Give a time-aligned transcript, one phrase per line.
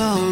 [0.00, 0.24] Hello，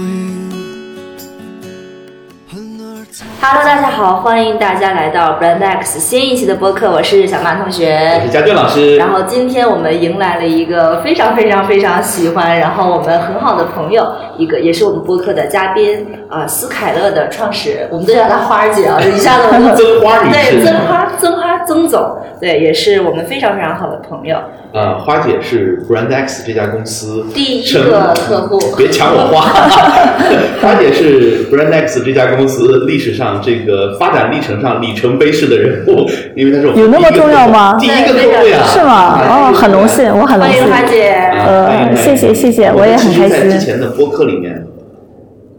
[3.43, 8.31] 大家好，欢迎大家来到 Brand X 新一期的播客，我是小曼同我学是。
[8.31, 8.96] 佳俊老师。
[8.96, 24.36] 然后今天我们迎来了一个非常非常非常喜欢，然后我们很好的朋友，一个也是我们播客的嘉宾啊、斯凯勒的创始人，我们都叫她花儿姐啊，一下子我们 曾花女对士，曾花曾花曾总，对，也是我们非常非常好的朋友。
[24.72, 29.41] 呃，花姐是 Brand X 这家公司第一个客户 别抢我话。
[30.61, 39.20] 花姐是 Brand X 这家公司历史上这个发展历程上里程碑式的人物，因为她是我们有那么第一个重要吗第一个客户呀，是吗？
[39.28, 40.86] 哦，很荣幸，我很荣幸欢迎。
[40.86, 41.08] 花姐。
[41.11, 44.62] 啊呃谢谢谢谢我也很开心之前的播客里面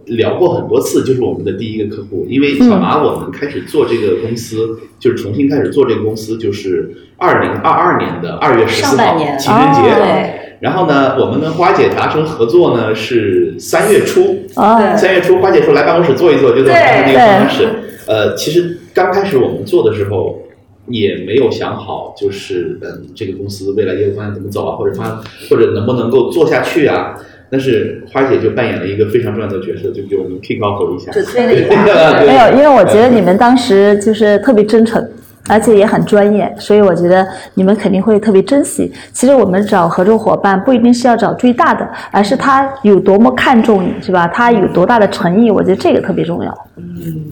[0.10, 2.26] 聊过很多次，就是我们的第一个客户。
[2.30, 9.82] 因为小嗯马我们开始做这个公司，就是重新开始做这个公司，就是二零二二年的二月十四号情人节。
[9.92, 17.70] 哦然后呢，我们跟花姐达成合作呢是三月初，哦，三月初花姐说来办公室坐一坐，就在我们那个对办公室。
[18.08, 20.44] 呃，其实刚开始我们做的时候。
[20.92, 27.16] 也没有想好，就是嗯，这个公司未来业务方向怎么走啊，或者方或者能不能够做下去啊？
[27.52, 31.12] 但是花姐就扮演了一个非常重要的角色，就给我们 kick off 一下。
[31.12, 31.84] 只推了一把
[32.20, 35.04] 对没有，因为我觉得你们当时就是特别真诚，
[35.48, 38.92] 而且也很专业，所以我觉得你们肯定会特别珍惜。
[39.12, 44.28] 其实我们找合作伙伴不一定是要找最大的，而是他有多么看重你，是吧？
[44.28, 46.52] 他有多大的诚意，我觉得这个特别重要。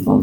[0.05, 0.19] 好，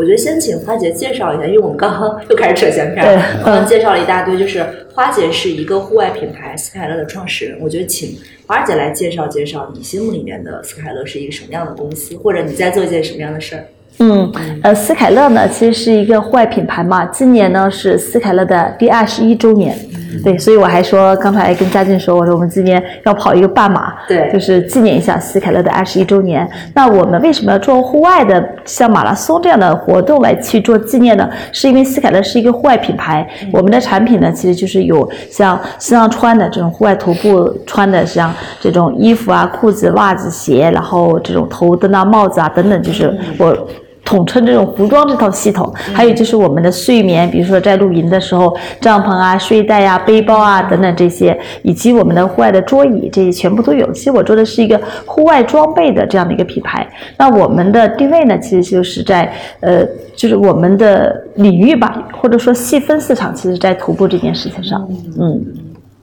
[0.00, 3.04] 我觉得先请花姐介绍一下，因为我们刚刚 又开始扯闲篇
[3.44, 7.58] 刚刚介绍了一大堆，就是花姐是一个户外品牌斯凯勒的创始人。
[7.60, 13.64] 我觉得请花姐来介绍介绍你心目里面的斯凯勒是一个什么样的公司，或者你在做一件什么样的事儿。
[13.98, 17.04] 嗯，呃，斯凯勒呢，其实是一个户外品牌嘛。
[17.04, 19.76] 今年呢是斯凯勒的第二十一周年，
[20.22, 26.48] 对，所以我还说，刚才跟嘉俊说，我说我们今年要跑一个半马，对就是纪念一下斯凯勒的二十一周年。
[26.74, 31.28] 那我们为什么要做户外的，像马拉松这样的活动来去做纪念呢？
[31.52, 43.68] 是因为斯凯勒是一个户外品牌，我们的产品呢，其实就是有像身上穿的这种户外徒步穿的，像这种衣服啊、裤子、袜子、鞋，然后这种头灯啊、帽子啊等等，就是我。
[44.10, 53.88] 统称这种服装这套系统，还有就是我们的睡眠，比如说在露营的时候，帐篷啊、睡袋啊、背包啊等等这些，以及我们的户外的桌椅，这些全部都有。
[53.92, 56.84] 其实我做的是一个户外装备的这样的一个品牌。
[57.16, 64.84] 那我们的定位呢，其实就是在呃，就是我们的领域吧，或者说细分市场，其实在徒步这件事情上，
[65.20, 65.40] 嗯。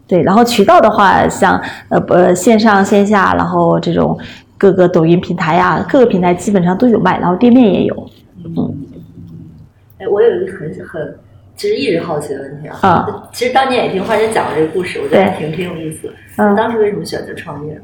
[0.09, 4.17] 对，然后渠道的话，像呃呃线上线下，然后这种
[4.57, 8.09] 各个抖音平台呀、各个平台基本上都有卖，然后店面也有。
[9.99, 11.15] 哎，我有一个很很，
[11.55, 12.77] 其实一直好奇的问题啊。
[12.81, 16.11] 啊其实当年也听花姐讲过这个故事，我觉得挺挺有意思。
[16.37, 17.79] 嗯当时为什么选择创业？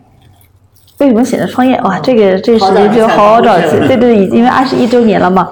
[1.00, 1.80] 为什么选择创业？
[1.82, 5.50] 哇，这个这个时间就好早好好找好早对对对，已经因为二十一周年了嘛。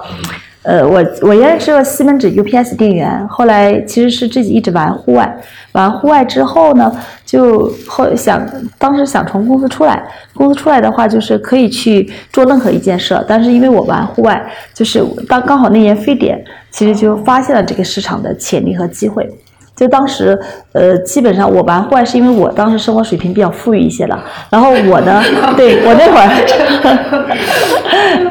[0.64, 5.36] 呃，我我原来是个西门子 UPS 店员，后来其实是自己一直玩户外，
[5.72, 6.94] 玩户外之后呢，
[7.26, 8.40] 就后想
[8.78, 10.00] 当时想从公司出来，
[10.34, 14.40] 公司出来的话就是可以去做任何一件事，但是因为我玩户外，
[14.72, 16.40] 就是当刚好那年非典，
[16.70, 19.28] 其实就发现了这个市场的潜力和机会。
[19.74, 20.38] 就当时，
[20.72, 25.20] 呃，基本上我玩户外是因为我当时生活水平比较富裕一些了，然后我呢，
[25.56, 26.28] 对我那会儿，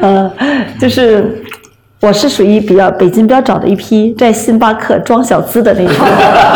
[0.00, 0.32] 呃，
[0.80, 1.41] 就是
[2.02, 5.94] 我是属于比较北京比较早的一批在星巴克装小资的那种，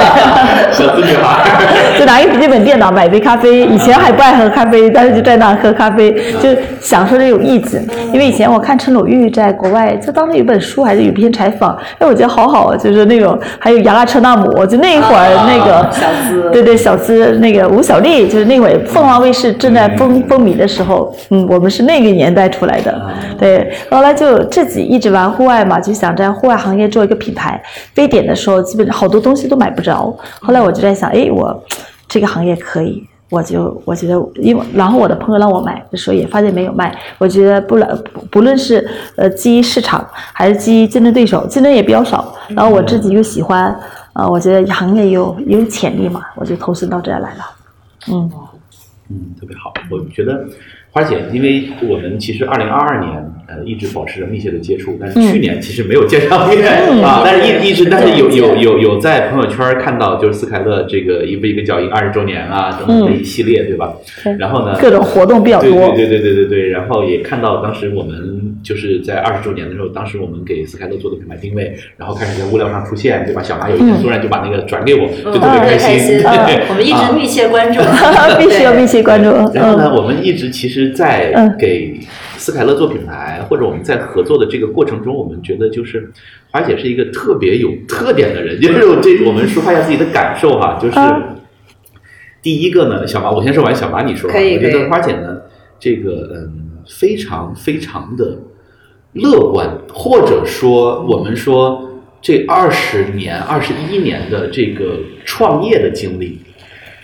[0.74, 1.36] 小资女孩。
[1.96, 6.12] 就拿一个笔记本电脑买杯咖啡，以前还不爱喝咖啡，但是就在那喝咖啡，
[6.42, 7.80] 就享受这种意境。
[8.12, 23.00] 因为以前我看陈鲁豫在国外，就当时有本书还是有篇采访，哎，我觉得好好，就是那种还有亚拉车纳姆，就那一会儿那个、 啊小资对对，小资那个吴小莉，就是那会儿凤凰卫视正在风风靡的时候，嗯，我们是那个年代出来的，
[23.38, 27.62] 对，后来就自己一直玩户外嘛，就想在户外行业做一个品牌。
[27.94, 31.62] 非典的时候，基本好多东西都买不着，后来我就在想，哎，我
[32.08, 33.06] 这个行业可以。
[33.28, 43.76] 我就我觉得，因为然后我的朋友让我买的时候也发现没有卖，我觉得不论不论是呃基于市场还是基于竞争对手，竞争也比较少，然后我自己又喜欢，
[44.12, 47.44] 呃，我觉得行业有有潜力嘛，我就投身到这儿来了。
[48.12, 48.30] 嗯
[49.10, 49.74] 嗯，特别好。
[49.90, 50.46] 我觉得
[50.92, 56.58] 花姐，因为我们其实二零二二年呃一直保持着密切的接触，但是去年其实没有见上面、
[57.02, 63.94] 啊，嗯但是一一直但是有有有有在朋友圈看到就是斯凯勒这个一步一个叫一个二十周年啊等等的一系列，对吧？
[64.38, 65.70] 然后呢，各种活动比较多。
[65.94, 73.42] 对对对对对对，然后也看到当时我们就是在二十周年的时候，当时我们给斯凯勒做的品牌定位，然后开始在物料上出现，对吧？
[73.42, 76.18] 小马有一天突然就把那个转给我，就特别嗯开心。
[76.18, 77.80] 对我们一直啊密切关注，
[78.38, 79.30] 必须要密切关注。
[79.54, 81.94] 然后呢，嗯，我们一直其实，在嗯给
[82.46, 86.08] 斯凯勒做品牌，或者我们在合作的这个过程中，我们觉得就是
[86.52, 91.40] 华姐是一个特别有特点的人，就是这我们抒发一下自己的感受哈，就是嗯
[92.40, 95.38] 第一个呢，小马，我先说完，小马你说我觉得花姐呢，
[95.80, 98.38] 这个嗯，非常非常的
[99.14, 106.38] 乐观，或者说我们说这二十年、二十一年的这个创业的经历。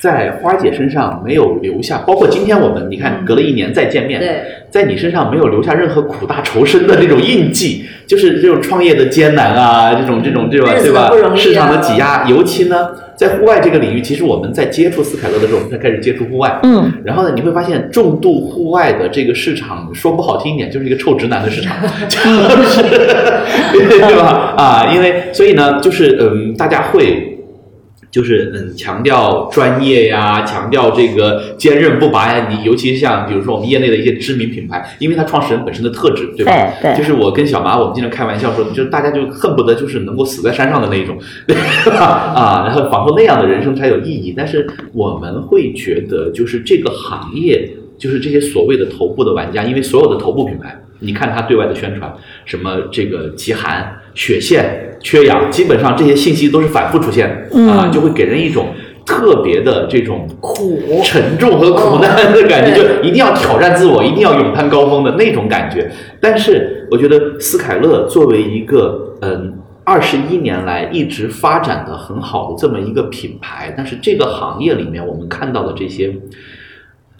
[0.02, 11.36] 在花姐身上没有留下，包括今天我们你看隔了一年再见面，对在你身上没有留下任何苦大仇深的这种印记，就是这种创业的艰难啊，这种这种这种对吧不容易啊？
[11.36, 21.76] 市场的挤压，尤其呢，在户外这个领域，其实我们在接触斯凯勒的时候，我们才开始接触户外，嗯，然后呢，你会发现重度户外的这个市场，说不好听一点，就是一个臭直男的市场，
[22.10, 22.82] 就是
[24.00, 24.54] 对吧？
[24.56, 27.31] 啊，因为所以呢，就是嗯，大家会。
[28.12, 32.46] 就是嗯，强调专业呀，强调这个坚韧不拔呀。
[32.50, 36.52] 你尤其像比如说我们业内的一些知名品牌，因为它创始人本身的特质，对吧？
[36.82, 41.16] 对对就是我跟小麻，我们经常开玩笑说，就是大家就恨不得就是能够死在山上的那一种，
[41.46, 41.56] 对
[41.90, 42.04] 吧？
[42.36, 44.34] 啊，然后仿佛那样的人生才有意义。
[44.36, 47.66] 但是我们会觉得，就是这个行业，
[47.96, 52.12] 就是这些所谓的头部的玩家，因为所有的头部品牌，你看它对外的宣传，
[52.44, 58.68] 什么这个极寒、血线、缺氧，基本上这些信息都是反复出现的、啊，嗯就会给人一种
[59.04, 65.90] 特别的这种苦沉重和苦难的感觉，哦就一定要挑战自我，一定要勇攀高峰的那种感觉。
[66.20, 69.58] 但是我觉得斯凯勒作为一个嗯。
[69.84, 76.14] 二十一年来一直发展的很好的这么一个品牌，但是这个行业里面我们看到的这些，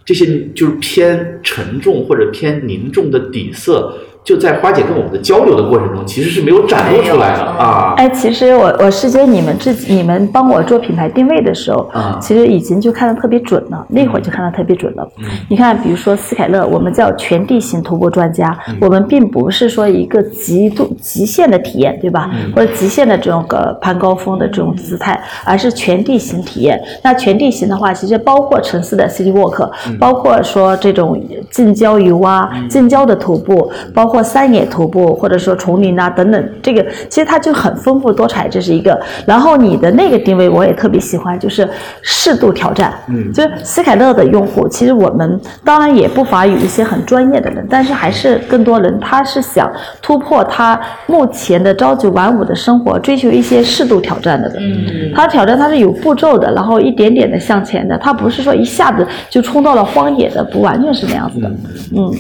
[0.04, 3.92] 这些就是偏沉重或者偏凝重的底色，
[4.24, 7.94] 就在花姐跟我们的交流的过程中，其实是没有展露出来的啊。
[7.96, 15.08] 哎，其实我我是觉得你们自己你们帮我做品牌定位的时候，啊其实已经就看得特别准了，那会儿就看得特别准了。
[15.18, 22.30] 嗯你看，比如说斯凯勒，我们叫全地形徒步专家，嗯我们并不是说一个极度极限的体验，对吧？
[22.32, 26.80] 嗯或者极限的这种个攀高峰的这种姿态，而是全地形体验。
[27.02, 29.68] 那全地形的话，其实包括城市的 city walk，、
[29.98, 31.20] 包嗯括说这种
[31.50, 39.00] 近郊游啊、近郊的徒步，包括山野徒步，或者说丛林啊等等，这个其实它就很丰富多彩，这是一个。
[39.26, 41.66] 然后你的那个定位我也特别喜欢，就是
[42.02, 42.92] 适度挑战。
[43.08, 49.72] 嗯就是斯凯勒的用户，其实我们当然也不乏有一些很专业的人，但是还是更多人他是想
[50.02, 54.58] 突破他目前的朝九晚五的生活，追求一些适度挑战的人。
[54.60, 61.48] 嗯，他挑战他是有步骤的，然后一点点的向前的，他不是说一下子就冲到了荒野的，不完全是那样子的。
[61.96, 62.12] 嗯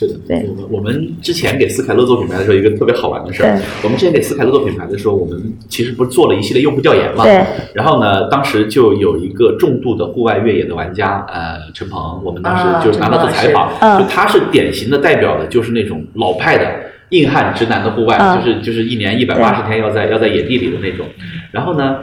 [0.00, 3.60] 是的，对我们我们之前给斯凯勒做品牌的时候，一个特别好玩的事儿。
[3.84, 7.22] 我们之前给斯凯勒做品牌的时候，我们其实不是做了一系列用户调研嘛？
[7.24, 7.44] 对。
[7.74, 16.64] 然后呢，当时就有一个重度的户外越野的玩家，呃，陈鹏，我们当啊时就是拿他做采访，就他是典型的代表的，就是那种老派的
[17.10, 21.04] 硬汉直男的户外，嗯就是就是一年一百八十天要在要在野地里的那种。
[21.52, 21.98] 然后呢。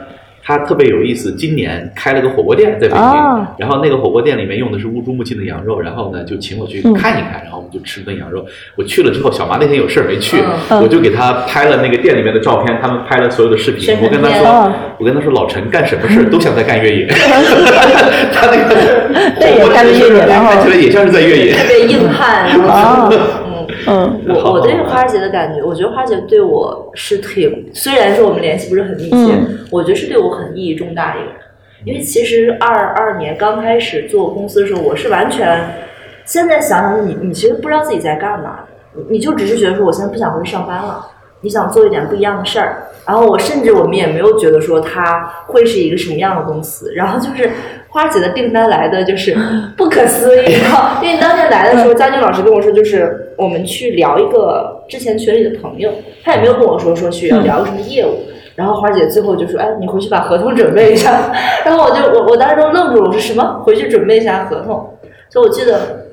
[0.48, 3.46] 他特别有意思，今年开了个火锅店在北京，哦。
[3.58, 6.94] 然后那个火锅店里面用的是乌珠穆沁的羊肉，然后呢就请我去嗯。
[6.94, 8.42] 看一看，然后我们就吃顿羊肉。
[8.74, 10.38] 我去了之后，小麻那天有事儿没去，
[10.70, 10.80] 嗯。
[10.82, 17.06] 我就给他拍了那个店里面的照片，他们拍了所有的视频我跟他说哦，我跟他说，老陈干什么事都想在干越野，
[18.32, 18.74] 他那个
[19.38, 21.52] 火锅干的越野 看起来也像是在越野。
[21.52, 23.47] 特别硬汉， 然后哦
[23.88, 24.20] 嗯。
[24.26, 31.34] 嗯我我对花儿姐的感觉，我觉得花儿姐对我是挺，虽然说我们联系不是很密切，嗯我觉得是对我很意义重大一个人。
[31.84, 35.58] 因为其实二二年刚开始做公司的时候，我是完全，
[36.24, 38.64] 现在想想你你其实不知道自己在干嘛，
[38.94, 41.06] 你你就只是觉得说我现在不想回去上班了，
[41.40, 42.82] 你想做一点不一样的事儿。
[43.06, 47.50] 然后我甚至我们也没有觉得说它会是一个什么样的公司，然后就是
[47.88, 49.36] 花姐的订单来的就是
[49.76, 50.52] 不可思议，
[51.02, 55.90] 因为当天来的时候，佳俊老师跟我说，就是我们去聊一个之前群里的朋友，
[56.22, 58.20] 他也没有跟我说说去要聊个什么业务，
[58.54, 61.32] 然后花姐最后就说，哎，你回去把合同准备一下，
[61.64, 63.62] 然后我就我我当时都愣住了，我说什么？
[63.64, 64.98] 回去准备一下合同，
[65.30, 66.06] 所以我记得。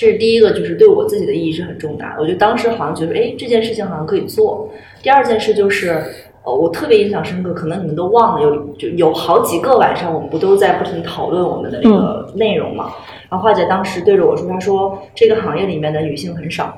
[0.00, 2.20] 这是第一个，就是对我自己的意义是很重大的。
[2.20, 4.70] 我觉得当时好像觉得，哎，这件事情好像可以做。
[5.02, 6.00] 第二件事就是，
[6.48, 12.90] 呃，我特别印象深刻，可能你们都忘了，有就有好几个晚上，我们不都在不停讨论我们的那个内容嘛？
[13.28, 16.74] 然后华姐当时对着我说，她说这个行业里面的女性很少，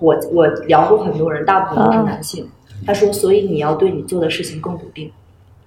[0.00, 2.48] 我我聊过很多人，大部分都是男性。
[2.86, 5.10] 他说，所以你要对你做的事情更笃定。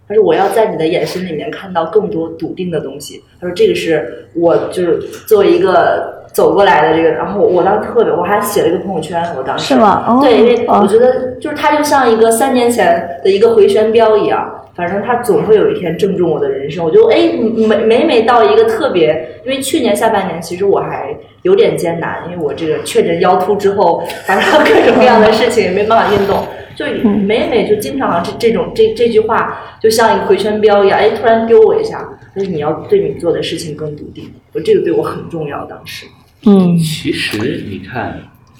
[0.07, 3.21] 他说，我要在你的眼神里面看到更多笃定的东西。
[3.39, 10.05] 他说，这个是我就是作为一个走过来的这个，然后我当时特别，我还写了一个朋友圈，我当时是吗？
[10.07, 16.85] 哦、对，因为哦我觉得就是它就像一个三年前的一个回旋镖一样，反正它总会有一天正中我的人生。
[16.85, 17.31] 我就哎，
[17.67, 26.45] 每每每到一个特别，因为去年下半年其实我还有点艰难，因为我这个确诊腰突之后，反正各种各样的事情也没办法运动，
[26.75, 36.05] 就每每就经常这这种这这句话就像一个回旋镖一样，哎，突然丢我一下，就是你要对你做的事情更笃定，我这个对我很重要，当时。
[36.45, 38.15] 嗯，其实你看，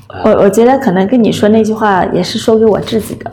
[0.08, 3.32] 呃我我觉得可能跟你说那句话也是说给我自己的。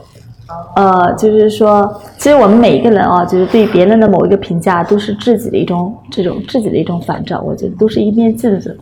[0.77, 7.43] 呃，就是说，其实我们每一个人啊，就是对别人的某一个评价，都是自己的一种这种自己的一种反照。
[7.43, 8.79] 我觉得都是一面镜子。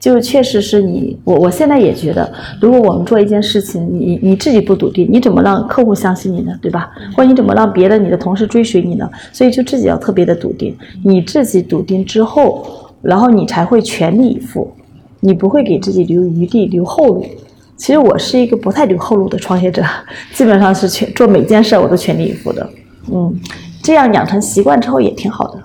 [0.00, 6.52] 就确实是你，我我现在也觉得，如果我们做一件事情，你你自己不笃定，你怎么让客户相信你呢？
[6.60, 6.90] 对吧？
[7.14, 9.08] 或者你怎么让别的你的同事追随你呢？
[9.32, 10.76] 所以就自己要特别的笃定。
[11.04, 12.66] 你自己笃定之后，
[13.00, 14.72] 然后你才会全力以赴，
[15.24, 17.24] 你不会给自己留余地、留后路。
[17.76, 19.82] 其实我是一个不太留后路的创业者，
[20.32, 22.68] 基本上是全做每件事我都全力以赴的。
[23.12, 23.32] 嗯，
[23.82, 25.62] 这样养成习惯之后也挺好的。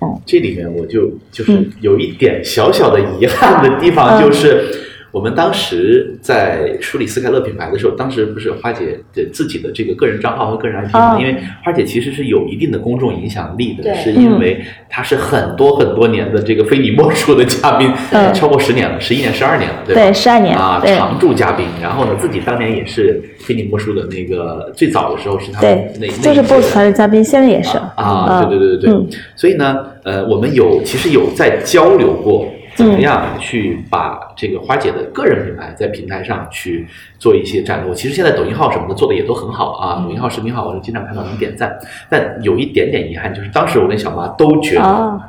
[0.00, 4.83] 嗯这里面我就就是嗯有一点小小的遗憾的地方，就是
[5.14, 11.00] 我们当时在梳理斯凯勒品牌的时候，当时不是花姐的自己的这个个人账号和个人 IP 吗？
[11.00, 11.18] 啊。
[11.20, 18.34] 因为花姐其实是有一定的公众影响力的，是因为她是很多很多年的这个非你莫属的嘉宾，嗯。
[18.34, 20.02] 超过十年了，十一年、十二年了，对吧？
[20.02, 21.64] 对十二年啊，常驻嘉宾。
[21.80, 27.78] 然后呢，自己当年也是非你莫属的那个最早的时候是他们对那，就是 BOSS 团的嘉宾，现在也是。
[27.94, 29.06] 啊，对对对对对，嗯。
[29.36, 36.86] 所以呢，呃，我们有其实有在交流过，怎嗯么样去把这个花姐的个人品牌在平台上去
[37.18, 37.94] 做一些展露。
[37.94, 41.76] 其实现在抖音号什么的做的也都很好啊，抖音号、视频号我是经常看到能点赞，
[42.10, 45.20] 但有一点点遗憾，就是当时我跟小妈都觉得啊。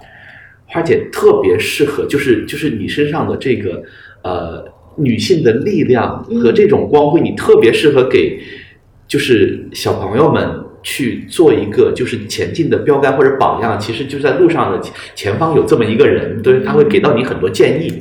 [0.67, 3.83] 花姐特别适合，就是就是你身上的这个
[4.23, 4.65] 呃
[4.97, 8.41] 女性的力量和这种光辉，你特别适合给
[9.07, 13.77] 就是小朋友们去做一个就是前进的标杆或者榜样。
[13.80, 17.92] 其实就在路上的前前方有这么一个人，对，他会给到你很多建议，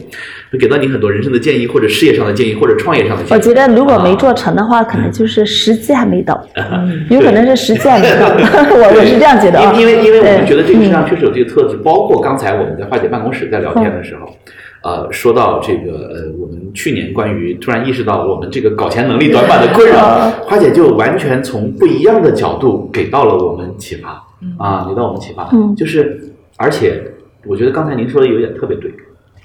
[0.53, 3.35] 会给到你很多人生的建议，或者事业上的建议，或者创业上的建议。
[3.35, 8.29] 我觉得如果没做啊成的话，可能就是时机还没到，嗯有可能是时机还没到。
[8.29, 14.37] 我 我是这样觉得啊，因为因为我们觉得这个身上嗯确实有这个特质，包括刚才我们在化解办公室在聊天的时候，
[14.83, 24.23] 呃，说到这个呃，我们去年关于突然意识到我们这个搞钱能力短板的困扰，花姐就完全从不一样的角度给到了我们启发
[24.59, 26.21] 啊，给到我们启发，嗯就是
[26.57, 27.03] 而且
[27.47, 28.91] 我觉得刚才您说的有点特别对。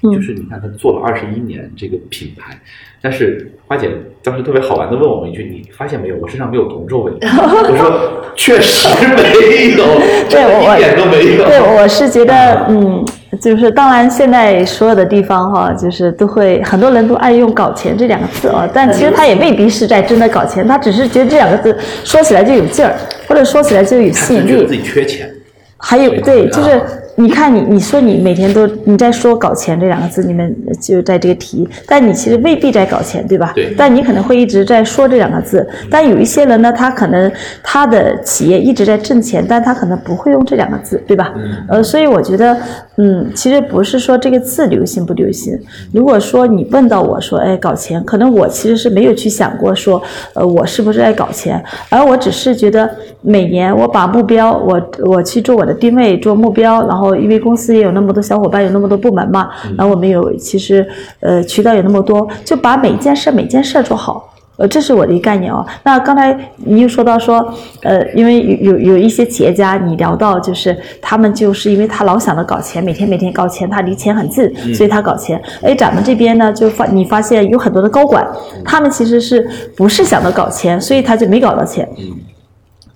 [0.02, 2.58] 嗯就是你看，他做了二十一年这个品牌，
[3.02, 3.90] 但是花姐
[4.22, 7.12] 当时特别好玩的问我们一句：“你发现没有，我身上没有铜臭味。
[7.20, 9.84] ”我说：“确实没有，
[10.30, 13.04] 对我我一点都没有。”对，我是觉得，嗯，
[13.38, 22.92] 就是当然，现在所有的地方哈，就是都会很多人都爱用“搞钱”这两个字啊，但其实他也未必是在真的搞钱，他只是觉得这两个字说起来就有劲儿，
[23.28, 24.74] 或者说起来就有吸引力自。
[24.74, 25.30] 己缺钱，
[25.76, 26.80] 还有对，啊就是
[27.16, 33.52] 你看你你说你每天都你在说搞钱这两个字，你们就在这个提，但你其实未必在搞钱，对吧？
[33.54, 37.30] 对但你可能会一直在说这两个字，但有一些人呢，他可能
[37.62, 41.32] 他的企业一直在挣钱，但他可能不会用这两个字，对吧？
[41.36, 42.56] 嗯呃，所以我觉得，
[43.02, 45.58] 嗯，其实不是说这个字流行不流行。
[45.90, 50.02] 如果说你问到我说，哎，搞钱，可能我其实是没有去想过说，
[50.34, 52.90] 呃，我是不是在搞钱，而我只是觉得
[53.22, 60.86] 每年我把目标，我我去做我的定位，做目标，然后因为公司也有那么多小伙伴，有那么多部门嘛，然后我们有其实
[61.20, 64.28] 呃渠道有那么多，就把每件事每件事做好。
[64.60, 65.64] 呃，这是我的一个概念哦。
[65.84, 67.52] 那刚才你又说到说，
[67.82, 75.40] 呃，因为有有有一些企业家，你聊到就是他们就是因为他老想着搞钱，每天每天搞钱，他离钱很近，所以他搞钱。
[75.62, 78.26] 哎，咱们这边呢，就发你发现有很多的高管，
[78.62, 81.88] 他们其实是不是想着搞钱，所以他就没搞到钱。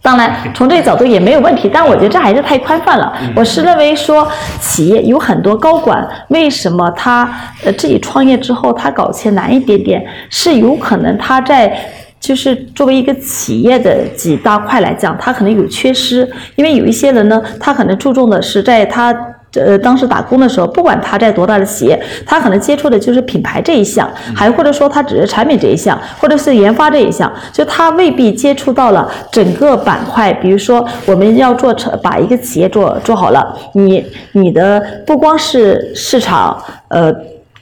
[0.05, 3.11] 当然， 从这个角度也没有问题，但我觉得这还是太宽泛了。
[3.35, 4.29] 我是认为说，
[4.61, 7.29] 企业有很多高管，为什么他
[7.65, 11.75] 呃自己创业之后他搞钱难一点点，是有可能他在。
[12.21, 19.15] 就是作为一个企业的几大块来讲，他可能有缺失，因为有一些人呢，他可能注重的是在他
[19.57, 30.33] 呃当时打工的时候，不管他在多大的企业，他可能接触的就是品牌这一项，还或者说他只是产品这一项，或者是研发这一项，就他未必接触到了整个板块。
[30.35, 36.57] 比如说，我们要做成把一个企业做做好了，你你的不光是市场，
[36.89, 37.15] 呃。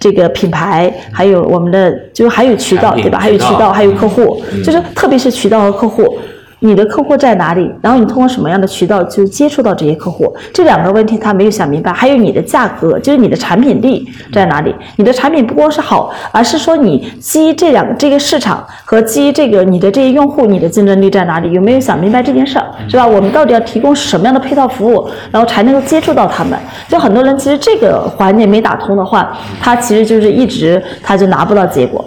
[0.03, 3.21] 这个品牌，还有我们的就是还有渠道对吧？
[3.21, 6.19] 还有渠道，还有客户，嗯就是特别是渠道和客户。
[6.65, 7.69] 你的客户在哪里？
[7.83, 10.33] 然后你通过什么样的渠道就接触到这些客户？
[10.55, 11.93] 这两个问题他没有想明白。
[11.93, 14.73] 还有你的价格，就是你的产品力在哪里？
[14.95, 21.51] 你的产品不光是好，而是说你基于这两个这个市场和基于这个你的这些用户，你的竞争力在哪里？
[21.51, 22.67] 有没有想明白这件事儿？
[22.89, 23.05] 是吧？
[23.05, 26.57] 我们到底要提供什么样的配套服务，然后才能够接触到他们？
[26.89, 32.05] 就很多人其实这个环节没打通的话，他其实就是一直他就拿不到结果。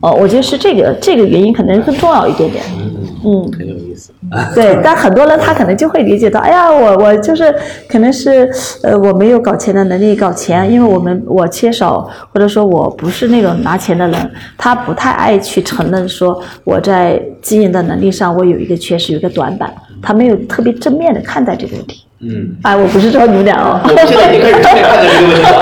[0.00, 2.62] 哦，我觉得是这个这个原因可能更重要一点点。
[3.24, 4.12] 嗯，很有意思。
[4.54, 7.54] 对，但很多人他可能就会理解到，哎呀，我我就是
[7.88, 8.48] 可能是
[8.82, 22.03] 呃我没有搞钱的能力搞钱，因为我们我缺少或者说我不是那种拿钱的人，他不太爱去承认说我在经营的能力上我有一个缺失，有一个短板，他没有特别正面的看待这个问题。
[22.26, 23.78] 嗯，哎，我不是说你们俩哦。
[23.84, 25.52] 我们现在已经开始正面看待这个问题了。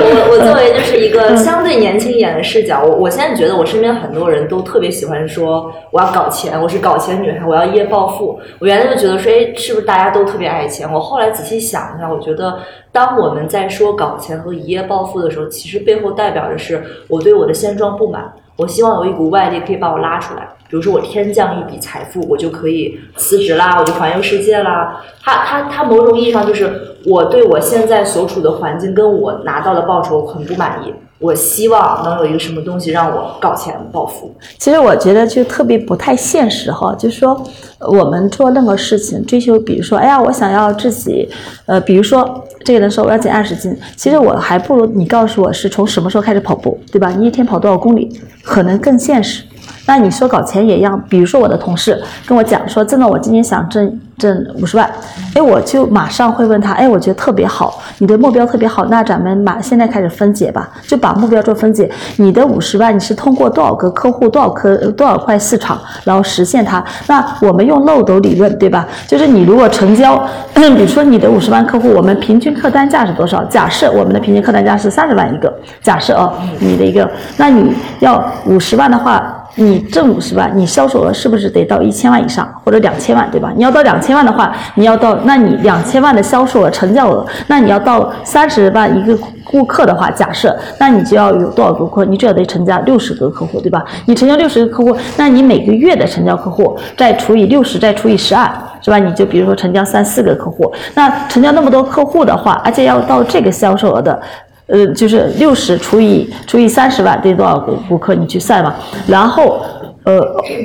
[0.08, 8.40] 我我作为就是一个相对年轻一点的视角，我我现在觉得我身边很多人都特别喜欢说我要搞钱，我是搞钱女孩，我要一夜暴富。
[8.58, 10.90] 我原来就觉得说，哎，是不是大家都特别爱钱？
[10.90, 12.58] 我后来仔细想一下，我觉得
[12.90, 18.24] 当我们在说搞钱和一夜暴富的时候，其实背后代表的是我对我的现状不满，
[18.56, 20.48] 我希望有一股外力可以把我拉出来。
[20.68, 25.02] 比如说我天降一笔财富，我就可以辞职啦，我就环游世界啦。
[25.22, 34.34] 他他他某种意义上就是我对我现在所处的环境跟我拿到的报酬很不满意，我希望能有一个什么东西让我搞钱暴富。
[34.58, 37.42] 其实我觉得就特别不太现实哈，就是说
[37.80, 41.28] 我们做任何事情追求，比如说，哎呀，我想要自己，
[41.66, 47.10] 呃，比如说这个人说我要减二十斤，其实我还不如你告诉我是从什么时候开始跑步，对吧？
[47.10, 48.08] 你一天跑多少公里，
[48.42, 49.44] 可能更现实。
[49.88, 54.86] 那你说搞钱也一样，比如说我的同事跟我讲说，真的，我今年想挣挣五十万，
[55.34, 61.90] 哎，我就马上会问他，哎，我觉得特别好，你的目标特别好，那咱们马现在开始分解吧，就把目标做分解。
[62.16, 66.84] 你的五十万你是通过多少个客户、多少颗、多少块市场，然后实现它？
[67.06, 68.86] 那我们用漏斗理论，对吧？
[69.06, 73.42] 就是你如果成交， 比如说你的五十万客户，我们平均客单价是多少？
[73.44, 75.50] 假设我们的平均客单价是三十万一个，
[75.82, 79.34] 假设哦，你的一个，那你要五十万的话。
[79.60, 83.52] 你挣五十万，你销售额是不是得到一千万以上，或者两千万，对吧？
[83.56, 92.04] 你要到两千万的话，你要到，那你两千万的销售额、成交额，那你要到三十万一个顾客的话，假设，那你就要有多少个顾客？
[92.04, 93.44] 你至少得成交六十个客？
[93.44, 93.84] 户，对吧？
[94.06, 94.84] 你成交六十个客？
[94.84, 96.48] 户，那你每个月的成交客？
[96.48, 98.48] 户再除以六十，再除以十二，
[98.80, 98.98] 是吧？
[98.98, 100.48] 你就比如说成交三四个客？
[100.48, 102.04] 户，那成交那么多客？
[102.04, 104.20] 户的话，而且要到这个销售额的。
[104.68, 108.14] 呃，就是六十除以除以三十万得多少个顾客？
[108.14, 108.74] 你去算嘛。
[109.06, 109.62] 然后，
[110.04, 110.20] 呃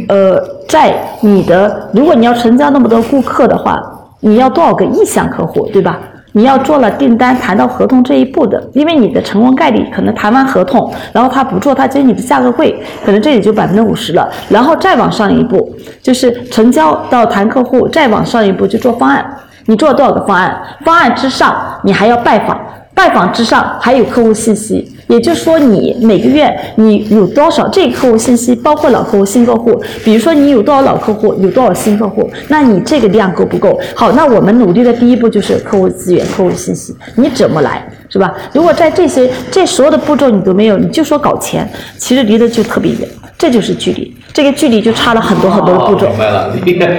[0.10, 3.82] 呃，在你的如果你要成交那么多顾客的话，
[4.20, 6.00] 你要多少个意向客户，对吧？
[6.36, 14.28] 你要做了订单谈到合同这一步的，因为你的成功概率可能谈完合同，然后他不做，他觉得你的价格贵，可能这里就百分之五十了。
[14.50, 19.24] 然后再往上一步，就是成交到谈客户，再往上一步就做方案。
[19.68, 20.60] 你做了多少个方案？
[20.84, 22.60] 方案之上，你还要拜访。
[22.94, 29.82] 拜访之上还有客户信息，也就是说，你每个月你有多少这个客户信息，包括老客户、新客户。
[30.06, 33.78] 比如说，你有多少老客户，有多少新客户，那你这个量够不够？
[33.96, 38.34] 好，那我们努力的第一步就是客户资源、客户信息，你怎么来，是吧？
[38.54, 43.10] 如果在这些这所有的步骤你都没有，你就说搞钱，其实离得就特别远，
[43.44, 46.10] 这就是距离，这个距离就差了很多很多的步骤哦。
[46.12, 46.90] 明白了，你 看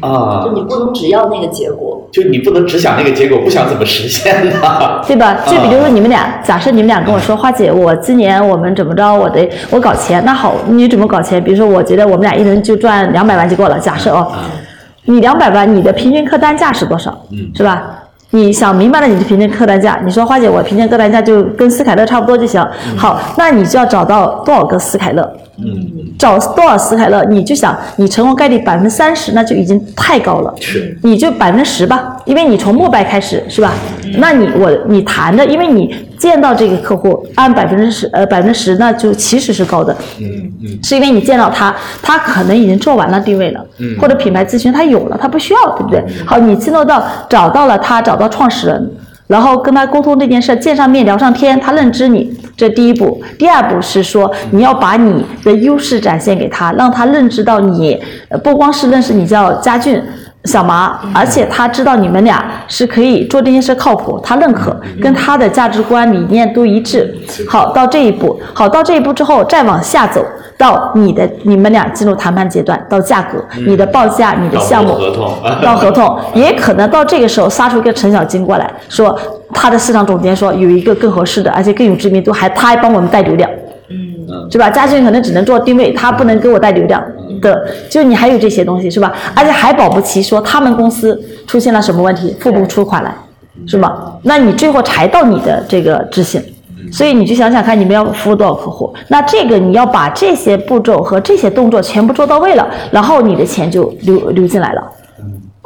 [0.00, 4.52] 啊就，你不能只要那个结果，就你不能只想那个结果，不想怎么实现的。
[5.08, 5.38] 对吧？
[5.44, 11.42] 就比如说你们俩，假设你们俩跟我说，花姐，我今年我们怎么着，我得我搞钱，那好，你怎么搞钱？
[11.42, 14.30] 比如说，我觉得我们俩一人就赚两百万就够了，假设哦，
[15.06, 17.10] 你两百万，你的平均客单价是多少？
[17.32, 17.82] 嗯是吧？
[18.30, 22.64] 你想明白了你的平均客单价，你说花姐，我平均客单价就跟斯凯勒差不多就行。
[22.96, 25.28] 好，那你就要找到多少个斯凯勒？
[25.60, 30.54] 嗯，找多少斯凯勒，你就想你成功概率百分之三十，那就已经太高了。
[30.60, 33.72] 是，你就百分之十吧，因为你从末拜开始是吧？
[34.18, 40.26] 那你我你谈的，因为你见到这个客户按百分之十呃百分之十，那就其实是高的，嗯
[40.62, 46.04] 嗯是因为你见到他，他可能已经做完了定位了，嗯或者品牌咨询他有了，他不需要，对不对？
[46.24, 48.90] 好，你进入到找到了他，找到创始人。
[49.28, 53.22] 然后跟他沟通这件事，见上面聊上天，他认知你，这第一步。
[53.38, 58.00] 第二步是说，你要把你的优势展现给他，让他认知到你，
[58.42, 60.02] 不光是认识你叫佳俊，
[60.44, 67.14] 小麻，而且他知道你们俩是可以做这件事靠谱，他认可，跟他的价值观理念都一致。
[67.48, 70.24] 好，到这一步，好到这一步之后，再往下走
[70.56, 75.34] 到你的你们俩进入谈判阶段，到价格，你的报价，你的项目，合同。
[75.60, 79.18] 到合同，也可能到这个时候杀出一个陈小金过来说，
[79.52, 83.50] 他的市场总监说有一个更合适的，而且更有知名度，还他还帮我们带流量。
[84.30, 84.68] 嗯是吧？
[84.68, 87.02] 家俊可能只能做定位，他不能给我带流量
[87.40, 89.12] 的，就你还有这些东西是吧？
[89.34, 93.14] 而且还保不齐说他们公司出现了什么问题，付不出款来，
[93.66, 94.12] 是吧？
[94.22, 96.42] 那你最后才到你的这个执行，
[96.92, 98.92] 所以你就想想看，你们要服务多少客户？
[99.08, 104.82] 那这个你要把这些步骤和这些动作全部做到位了，然后你的钱就流流进来了。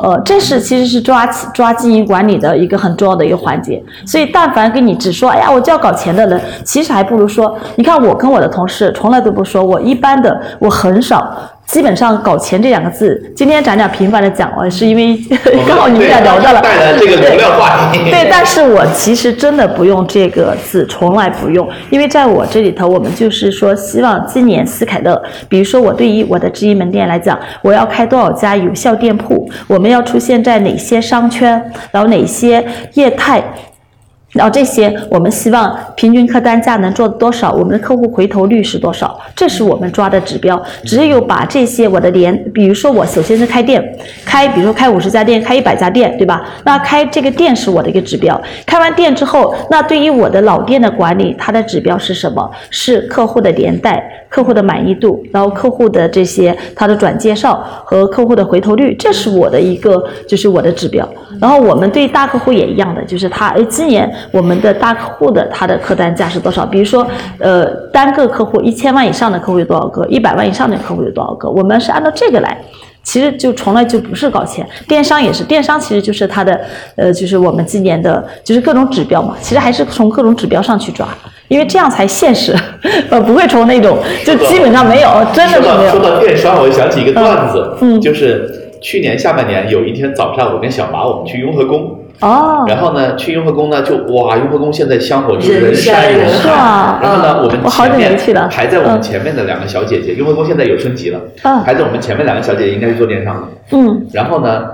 [0.03, 3.81] 呃，这是其实是抓抓经营管理的一个很重要的一个环节。
[4.05, 11.33] 所以，但凡跟你只说，哎呀，我就要搞钱的人，其实还不如说，你看我跟我的同事从来都不说，我一般的我很少，
[11.67, 15.19] 基本上搞钱这两个字，今天咱俩频繁的讲，呃是因为
[15.67, 18.11] 刚好你们俩聊到了，带来这个流量话题。
[18.11, 31.51] 对，但是我其实真的不用这个字，从来不用，因为在我这里头，我们就是说，希望今年斯凯乐，比如说我对于我的直营门店来讲，我要开多少家有效店铺，我们要出现在哪些商圈，
[31.91, 32.63] 然后哪些
[32.95, 33.43] 业态。
[34.33, 40.61] 然后这些，我们希望平均客单价能做多少，我们的客户回头率是多少，这是我们抓的指标。
[40.85, 43.83] 只有把这些我的连，比如说我首先是开店，
[44.25, 46.43] 开比如说开五十家店，开一百家店，对吧？
[46.65, 48.41] 那开这个店是我的一个指标。
[48.65, 52.51] 开完店之后，那对于我的老店的管理，它的指标是什么？
[52.71, 61.07] 是客户的连带、客户的满意度，然后客户的这些他的转介绍和客户的回头率，这是我的一个就是我的指标。
[61.39, 64.11] 然后我们对大客户也一样的，就是他哎今年。
[64.31, 66.65] 我们的大客户的他的客单价是多少？
[66.65, 67.07] 比如说，
[67.39, 70.07] 呃，单个客户一千万以上的客户有多少个？
[70.07, 71.51] 一百万以上的客户有多少个？
[71.51, 72.57] 我们是按照这个来。
[73.05, 76.61] 其实就从来就不是搞钱，电商也是，电商其实就是它的，
[76.95, 79.35] 呃，就是我们今年的，就是各种指标嘛。
[79.41, 81.09] 其实还是从各种指标上去抓，
[81.49, 82.57] 因为这样才现实，
[83.11, 85.91] 呃， 不会从那种就基本上没有，真的是没有。
[85.91, 91.99] 说到电商，我就想起一个段子，嗯就是去年下半年有一天早上，我跟小马我们去雍和宫。
[92.23, 96.99] 哦，然后呢，去雍和宫呢，就哇，雍和宫现在香火就是人山人海。
[97.03, 98.17] 然后呢，我们前面
[98.49, 99.03] 排在我们嗯。
[99.03, 101.63] 前面的两个小姐姐，雍和宫现在有升级了，嗯。
[101.65, 103.49] 排在我们前面两个小姐姐应该是做电商的。
[103.77, 104.07] 嗯。
[104.13, 104.67] 然后呢，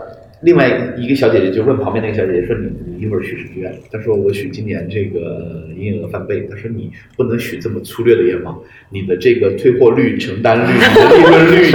[0.42, 8.56] 另外一个小姐姐就问旁边那个小姐姐说：“你你一会儿许什么愿？”她说：“我许今年这个营业额翻倍。”她说：“你不能许这么粗略的愿望，
[8.90, 11.66] 你的这个退货率、承担率、你的利润率，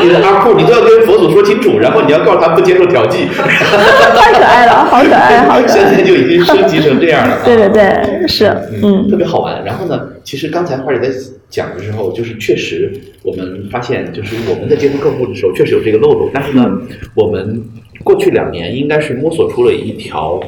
[0.00, 3.26] 你你的阿库，你都要跟佛祖说清楚，然后你要告诉他不接受调剂。
[3.28, 5.68] 太可爱了，好可爱，好可爱。
[5.68, 7.40] 现在就已经升级成这样了。
[7.44, 7.82] 对对对，
[8.26, 8.46] 是，
[8.82, 9.64] 嗯特别好玩。
[9.64, 11.14] 然后呢，其实刚才花姐在
[11.48, 16.30] 讲的时候，就是确实我们发现，就是我们在接触客户的时候，确实有这个漏洞。
[16.32, 16.66] 但是呢，
[17.14, 17.62] 我们
[18.02, 20.40] 过去两年应该是摸索出了一条，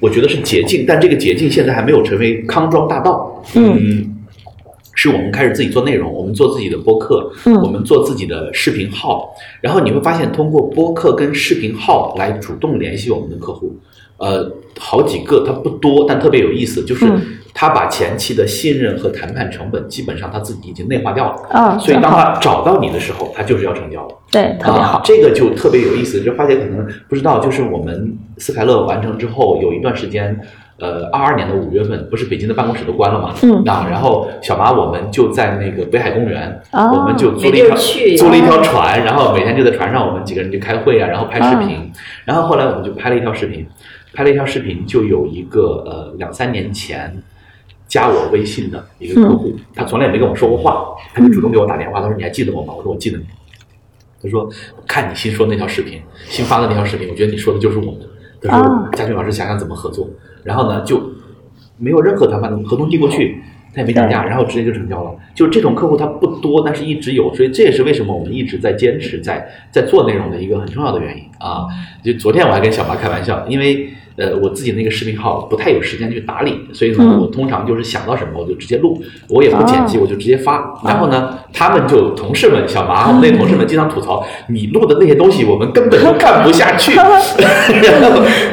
[0.00, 3.42] 我觉得是捷径，但这个捷径现在还没有成为康庄大道。
[3.54, 4.14] 嗯。
[5.00, 7.54] 是我们开始自己做内容，我们做自己的播客，嗯。
[7.62, 13.76] 我们做自己的视频号，然后你会发现，通过播客跟视频号来主动联系我们的客户，
[14.18, 17.20] 呃，好几个，它不多，但特别有意思，就是嗯
[17.54, 24.14] 他把前期的信任和谈判成本基本上他自己已经内化掉了，啊，所以当，他找到你的时候，他就是要成交了。
[24.30, 26.20] 对，特别好啊，，这个就特别有意思。
[26.20, 30.38] 这花姐可能不知道，就是我们斯凯勒完成之后，有一段时间，
[30.78, 33.34] 呃，二二年的五月份，不是北京的办公室都关了嘛？
[33.42, 37.74] 嗯啊，然后小马我们就在那个北海公园，哦我们就租了一条
[38.16, 41.90] 租了一条船，然后每天就在船上，我们几个人就开会啊，然后拍视频，
[42.24, 43.66] 然后后来我们就拍了一条视频，
[44.12, 47.22] 拍了一条视频，就有一个呃两三年前。
[47.86, 53.24] 加我微信的一个客户，他从来也没跟我说过话，他就主动给我打电话，他说：“你还记得我吗？”我说：“我记得你。”
[54.22, 54.46] 他说
[54.86, 58.00] ：“看你新说那条视频，新发的那条视频，我觉得你说的就是我们。”
[58.44, 60.06] 他说啊：“佳俊老师想想怎么合作。”
[60.44, 61.00] 然后呢，就
[61.78, 63.42] 没有任何谈判的合同递过去，
[63.78, 65.14] 他也没降价，然后直接就成交了。
[65.34, 71.68] 就这种客户他不多，但是一直有，所以这也是为什么我们一直在坚持在在做内容的一个很重要的原因啊。
[72.02, 73.88] 就昨天我还跟小马开玩笑，因为
[74.18, 80.78] 呃我自己那个视频号不太有时间去打理，所以呢，嗯我通常就是想到什么我就直接录，我也不剪辑，哦我就直接发。
[80.84, 86.92] 然后呢，他们就同事们小马我们那同事们经常吐槽，你录的那些东西我们根本就看不下去。
[86.98, 87.90] 对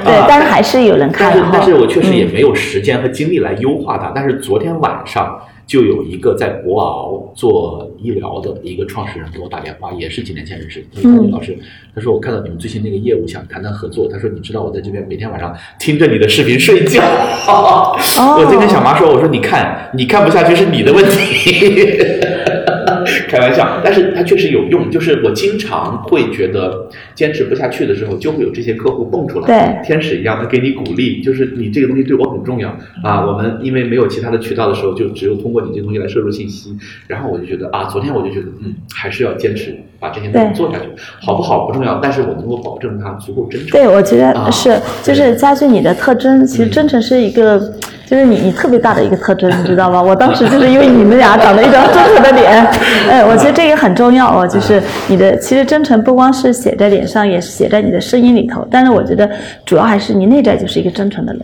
[0.05, 4.11] 啊，但是还是有人但是看，但是我确实也嗯没有时间和精力来优化它。
[4.13, 10.87] 但是昨天晚上就有一个在博鳌做医疗的一个创始人给我打电话，也是几年前认识的。
[10.95, 11.57] 他说：“嗯谭军老师，
[11.95, 14.07] 他说我看到你们最新那个业务，想谈谈合作。
[14.11, 17.01] 他说你知道我在这边每天晚上听着你的视频睡觉。
[17.47, 21.99] 我就跟小 麻说，我说你看你看不下去是你的问题。
[23.27, 24.89] 开玩笑，但是它确实有用。
[24.89, 32.69] 就是我经常会觉得坚持不下去的时候，就会有这些客户蹦出来，对天使一样的给你鼓励，就是你这个东西对我很重要
[33.03, 33.25] 啊。
[33.25, 36.75] 我们因为没有其他的渠道的时候，就只有通过你这个东西来摄入信息。
[37.07, 40.85] 然后我就觉得啊，昨天我就觉得，嗯，还是要坚持把这些东西做下去，
[41.21, 43.71] 好不好不重要，但是我能够保证它足够真诚。
[43.71, 47.73] 对，我觉得啊是，就是家俊你的特征，其实嗯真诚是一个，
[48.05, 50.01] 就是你你特别大的一个特征，你知道吗？
[50.03, 52.65] 我当时就是因为你们俩长得一张真诚的脸，
[53.09, 59.29] 哎，我觉得这个很重要哦，就是你的其实真诚不光是写在脸上，也是写在你的声音里头，但是我觉得
[59.65, 61.41] 主要还是你内在就是一个真诚的人。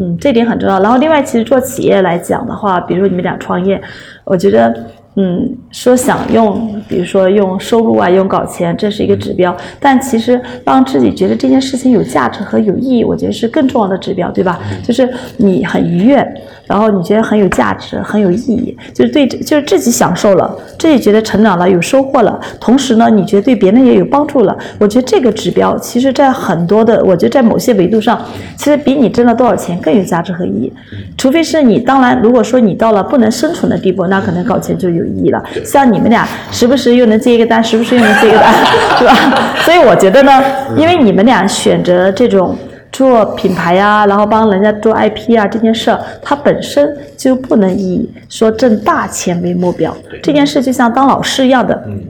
[0.00, 0.78] 嗯，这点很重要。
[0.80, 3.80] 然后另外，其实做企业来讲的话，比如说你们俩创业，
[4.22, 4.72] 我觉得，
[5.20, 9.54] 嗯，说想用，比如说用收入啊，用搞钱，这是一个指标。
[9.80, 14.60] 但其实让自己觉得这件事情有价值和有意义，我觉得是更重要的指标，对吧？
[14.84, 16.24] 就是你很愉悦，
[16.68, 24.56] 然后你觉得很有价值，很有意义，就是对，就是自己享受了，自己觉得成长了，有收获了，同时呢，你觉得对别人也有帮助了。
[24.78, 28.24] 我觉得这个指标，其实在很多的，我觉得在某些维度上，
[28.56, 30.72] 其实比你挣了多少钱更有价值和意义。
[31.16, 35.42] 除非是你，当然，如果说你到了不能生存的地步，那可能搞钱就有意义了。
[35.64, 38.52] 像你们俩，时不时又能接一个单，时不时又能接一个单，
[38.98, 39.14] 是吧？
[39.62, 40.42] 所以我觉得呢，
[40.76, 42.56] 因为你们俩选择这种。
[42.90, 49.94] 做品牌呀、然后帮人家做 IP 啊，这件事儿，它本身就不能以说挣大钱为目标。
[50.22, 52.00] 这件事就像当老师一样的，嗯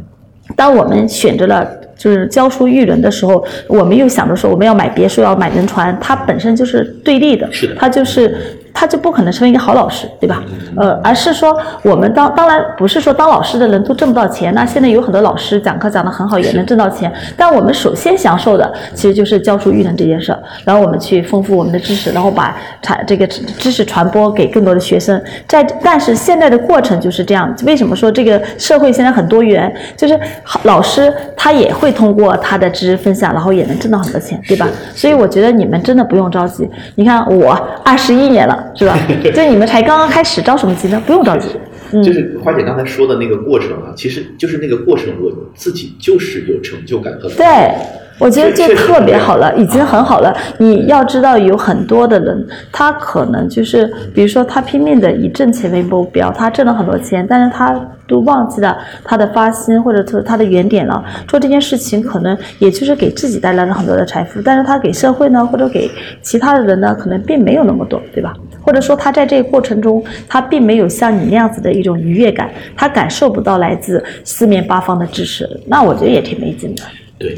[0.55, 8.35] 当我们选择了就是教书育人的时候，我们又想着说我们要买别墅，要买轮船，它本身就是对立的，是的它就是
[8.73, 10.41] 他就不可能成为一个好老师，对吧？
[10.77, 29.75] 呃，而是说我们当当然不是说当老师的人都挣不到钱，那现在有很多老师讲课讲得很好，也能挣到钱，但我们首先享受的其实就是教书育人这件事儿，然后我们去丰富我们的知识，然后把产这个知知识传播给更多的学生，在但是现在的过程就是这样，为什么说这个社会现在很多元？
[29.97, 34.67] 就是好老师他也会通过他的知识分享，然后也能挣到很多钱，对吧？
[34.95, 36.69] 所以我觉得你们真的不用着急。
[36.95, 37.53] 你看我
[37.85, 38.97] 二十一年了，是吧？
[39.35, 41.03] 就你们才刚刚开始着什么急呢？
[41.07, 41.49] 不用着急。
[41.93, 47.73] 嗯就是花姐刚才说的那个过程啊，其实就是那个过程，我自己就是有成就感和对，
[48.19, 50.37] 我觉得就特别好了，已经很好了。
[50.59, 57.75] 你要知道，有很多的人，他可能就是，比如说他拼命的以挣钱为目标，他挣了很多钱，但是他
[58.07, 61.05] 都忘记了他的发心或者说他的原点了。
[61.27, 65.91] 做这件事情，可能也就是给自己带来了很多的财富，但是他给社会呢，或者给
[66.23, 68.35] 其他的人呢，可能并没有那么多，对吧？
[68.61, 76.83] 或者说他在这个过程中，他并没有像你那样子的一种愉悦感，他感受不到来自四面八方的支持，那我觉得也挺没劲的。
[77.19, 77.37] 对，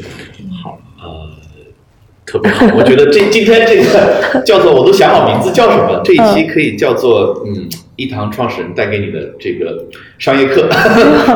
[0.63, 1.29] 好，呃，
[2.25, 2.65] 特别好。
[2.75, 9.85] 我觉得这今天这个叫做我都想好名字叫什么，这一期可以叫做嗯，一堂创始人带给你的这个
[10.17, 10.69] 商业课，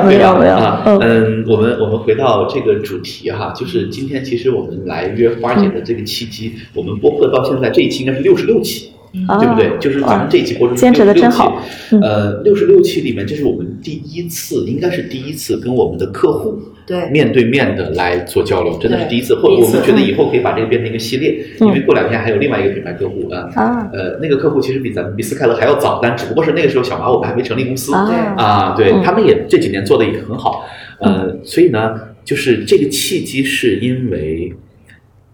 [0.04, 0.34] 没 对吧？
[0.34, 8.92] 有没有啊，嗯嗯，我们我们回到这个主题哈，就是今天其实我们来约花姐的这个契机，我们播客到现在这一期应该是六十六期。
[9.28, 9.72] 啊对不对？
[9.80, 11.62] 就是咱们这一期播出坚持得66真好。
[11.90, 17.10] 期呃，六十六期里面，这是我们第一次，应该是第一次跟我们的客户对。
[17.10, 19.36] 面对面的来做交流，真的是第一次。
[19.36, 23.90] 或者第一次我们觉得以后可以把这个变成一个系列，嗯因为过两天还有另外一个品牌客户啊，啊。
[23.94, 28.36] 呃，那个客户其实比咱们比斯凯勒还要早，但只不过是那个时候小马我们还没成立公司啊。
[28.38, 29.02] 啊，对嗯。
[29.04, 30.66] 他们也这几年做的也很好，
[31.00, 34.54] 呃，所以呢，就是这个契机是因为。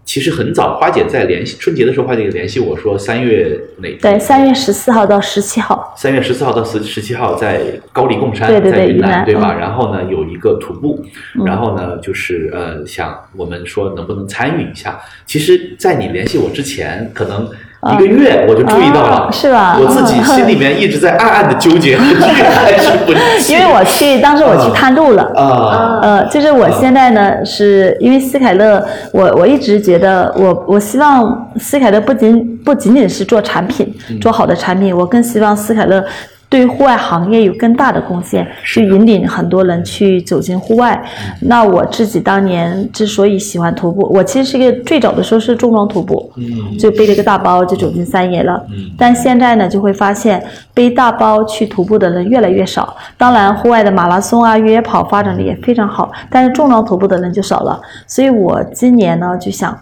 [0.04, 9.54] 其实很早，花姐在联系春节的时候，花姐联系我说三月哪对，三月十四号到十七号，三月十四号到十十七号在高黎贡山，对对对在云云南对吧？
[9.54, 11.04] 嗯然后呢有一个徒步，
[11.38, 15.00] 嗯然后呢就是呃想我们说能不能参与一下。
[15.24, 17.48] 其实，在你联系我之前，可能
[17.90, 23.52] 一个月我就注意到了，啊是吧我自己嗯心里面一直在暗暗的纠结，去还是不去？
[23.52, 25.24] 因为我去当时我去探路了。
[25.34, 28.80] 啊，呃，就是我现在呢，是因为斯凯勒，
[29.12, 36.04] 我我一直觉得我我希望斯凯勒不仅不仅仅是做产品，做好的产品，我更希望斯凯勒。
[36.52, 41.02] 对户外行业有更大的贡献，去引领很多人去走进户外。
[41.40, 48.62] 那我自己当年之所以喜欢徒步，我其实是一个最早的时候是重装徒步，嗯就背了一个大包就走进山野了。
[48.98, 52.94] 但现在呢，就会发现背大包去徒步的人越来越少。
[53.16, 57.80] 当然，户外的马拉松啊、越野跑发展的也非常好，但是重装徒步的人就少了。
[58.06, 59.74] 所以我今年呢就想，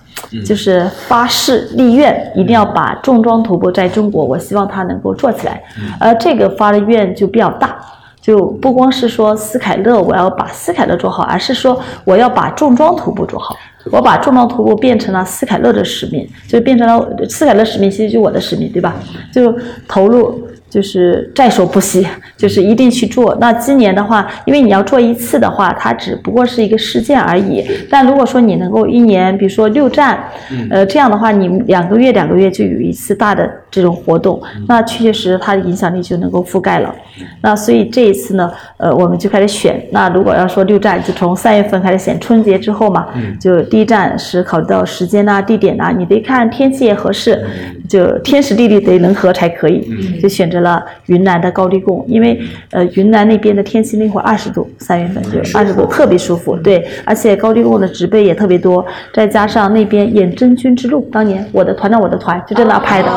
[0.46, 5.60] 就是发誓立愿，一定要把重装徒步在中国，我希望它能够做起来。
[5.98, 7.76] 而这个发的愿就比较大。
[8.20, 13.56] 就不光是说斯凯勒，我要把斯凯勒做好，而是说我要把重装徒步做好。
[13.90, 18.94] 我把重装徒步变成了斯凯勒的使命，就变成了斯凯勒使命，其实就我的使命，对吧？
[19.32, 19.56] 就
[19.88, 23.34] 投入就是在所不惜，就是一定去做。
[23.40, 27.64] 那今年的话，因为你要做一次的话，它只不过是一个事件而已。
[27.88, 30.22] 但如果说你能够一年，比如说六站，
[30.70, 36.94] 呃，这样的话，你两个月两个月就有一次大的这种活动，那确确实实它的影响力就能够覆盖了。
[37.42, 39.78] 那所以这一次呢，呃，我们就开始选。
[39.90, 47.44] 那如果要说六站，就从三月份开始选，春节之后嘛，就第一站是考虑到时间呐、地点呐，你得看天气也合适，
[47.86, 56.56] 就天时地利得能合才可以，就选择了云南的高黎贡，因为呃云南那边的天气那会儿二十度，三月份就二十度，特别舒服。
[56.56, 63.08] 对，而且高黎贡的植被也特别多，再加上那边演真菌之路，当年我的团长我的团就在那拍的，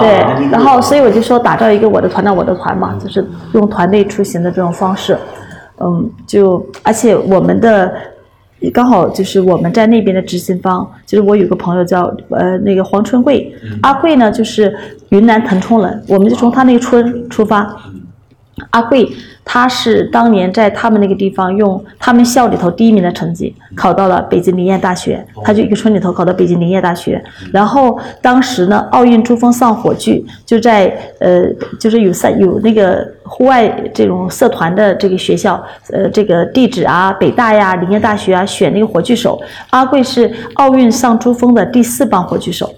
[0.00, 5.16] 对，然后所以我就说打造一个我的团到我的团嘛，就是用团队出行的这种方式，
[5.80, 7.92] 嗯，就而且我们的。
[8.72, 14.74] 刚好就是我们在那边的执行方，就是我有个朋友叫呃那个黄春贵，阿贵呢就是
[15.10, 17.76] 云南腾冲人，我们就从他那个村出发。
[18.70, 19.08] 阿贵
[19.44, 27.22] 他是当年在他们那个地方用他们校里头第一名的成绩考到了北京林业大学，他就一个村里头考到北京林业大学。
[27.52, 30.86] 然后当时呢，奥运珠峰上火炬就在
[31.18, 31.44] 呃
[31.80, 35.62] 就是有赛有那个户外这种社团的这个学校，
[35.92, 39.40] 呃这个地址啊北大呀林业大学啊选那个火炬手，
[39.70, 42.72] 阿贵是奥运上珠峰的第四棒火炬手。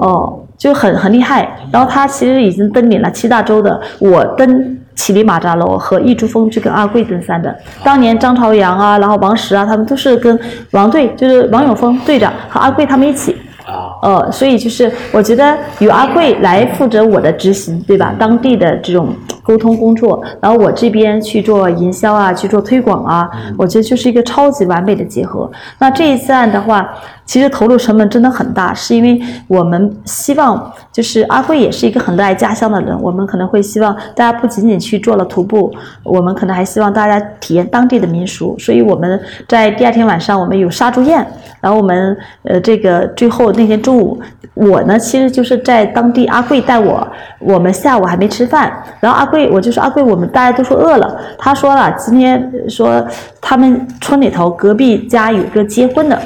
[0.00, 1.58] 哦，就很很厉害。
[1.70, 7.56] 然后他其实已经登顶了七大洲的，我登乞力马扎罗和一珠峰去跟阿贵登山的。
[7.82, 10.38] 当年张朝阳啊，然后王石啊，他们都是跟
[10.72, 13.34] 王队，就是王永峰队长和阿贵他们一起。
[13.66, 18.12] 啊，呃，所以就是我觉得由阿贵来负责我的执行，对吧？
[18.18, 25.48] 当地的这种沟通工作，然后我这边去做营销啊，去做推广啊，我觉得就是一个超级完美的结合。
[25.78, 26.88] 那这一次案的话，
[27.30, 41.24] 其实投入成本真的很大，是因为我们希望就是阿贵也是一个很热爱家乡的人，我们可能会希望大家不仅仅去做了徒步，我们可能还希望大家体验当地的民俗，所以我们在第二天晚上我们有杀猪宴，
[41.60, 44.20] 然后我们呃这个最后那天中午，
[44.54, 47.06] 我呢其实就是在当地阿贵带我，
[47.38, 53.06] 我们下午还没吃饭，然后阿贵我就说阿贵我们大家都说饿了，他说了今天说
[53.40, 56.20] 他们村里头隔壁家有个结婚的，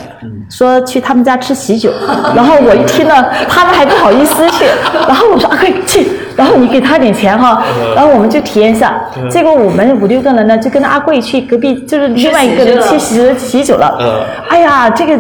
[0.49, 1.91] 说去他们家吃喜酒，
[2.37, 4.65] 然后我一听呢，他们还不好意思去，
[5.09, 7.61] 然后我说阿贵去，然后你给他点钱哈，
[7.97, 8.95] 然后我们就体验一下，
[9.29, 14.23] 结果我们五六个人呢就跟着阿贵去隔壁，就是另外一个人去喜喜酒了，嗯。
[14.49, 15.19] 哎呀这个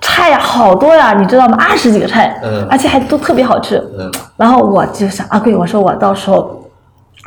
[0.00, 1.58] 菜呀好多呀，你知道吗？
[1.58, 2.64] 二十几个菜，嗯。
[2.70, 4.08] 而且还都特别好吃，嗯。
[4.36, 6.62] 然后我就想阿贵，我说我到时候。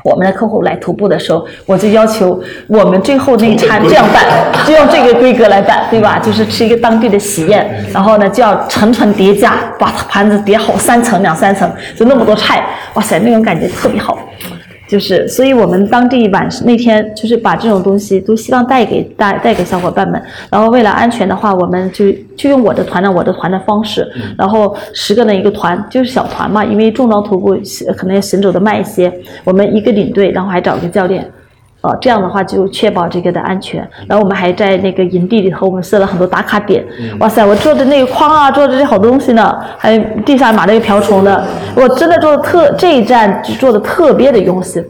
[0.03, 4.25] 我们的客户来徒步的时候，我就要求我们最后那一餐这样办，
[4.65, 6.19] 就用这个规格来办，对吧？
[6.19, 14.17] 就是吃一个当地的喜宴，然后呢就要层层叠加，把盘子叠好三层两三层，就那么多菜，哇塞，那种感觉特别好。
[14.89, 20.19] 就是，所以我们当地晚那天就是把这种东西都希望带给带带给小伙伴们。
[20.49, 27.55] 然后为了安全的话，我们就就用我的团的我的团的方式，然后十个人一个团，就是小团嘛，因为重装徒步
[27.95, 31.23] 可能要行走的慢一些，我们一个领队，然后还找一个教练。
[31.81, 33.79] 呃，这样的话就确保这个的安全。
[34.07, 36.83] 然后我们还在那个营地里头，我们设了很多打卡点。
[37.19, 44.83] 哇塞，我做的那个筐啊，做的这好多东西呢，还有地上码那个瓢虫的，我真的做的特这一站就做的特别的用心。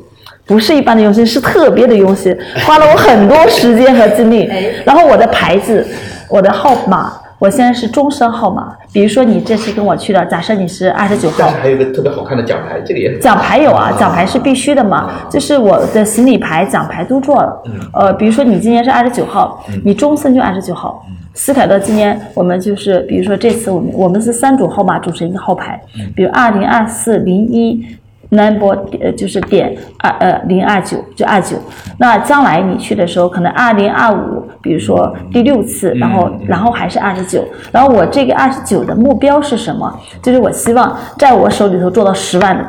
[0.48, 4.50] 不是一般的用心，是特别的用心，花了我很多时间和精力。
[4.84, 5.86] 然后我的牌子，
[6.28, 8.76] 我的号码，我现在是终身号码。
[8.94, 17.64] 比如说你这次跟我去的，假设你是二十九号但是，还有一个特别好看的奖牌，这个也奖牌有啊，奖牌是必须的嘛，就是我的行李牌、奖牌都做了。
[17.94, 21.04] 呃，比如说你今年是二十九号，你终身就二十九号。
[21.34, 25.82] 斯凯乐今年我们就是，比如说这次我们我们是三组号码组成一个号牌，
[26.16, 27.86] 比如二零二四零一。
[28.30, 31.58] Number 呃就是点二呃零二九就二九，
[31.98, 40.00] 那将来你去的时候可能二零二五，比如说第六次，然后然后还是二十九，然后我这个二十九的目标是什么？
[40.22, 42.64] 就是我希望在我手里头做到十万的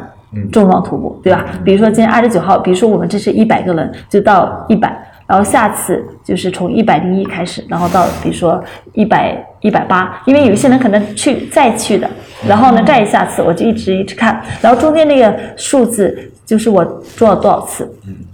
[0.50, 1.44] 重装徒步，对吧？
[1.64, 4.96] 比如说今天二十九号，比如说我们这是一百个人，就到一百。
[5.30, 8.60] 然后下次就是从一百零一开始，然后到比如说
[8.94, 12.10] 一百一百八，因为有一些人可能去再去的，
[12.48, 16.84] 然后呢再下次我就一直一直看，然后中间那个数字就是我
[17.16, 17.88] 做了多少次，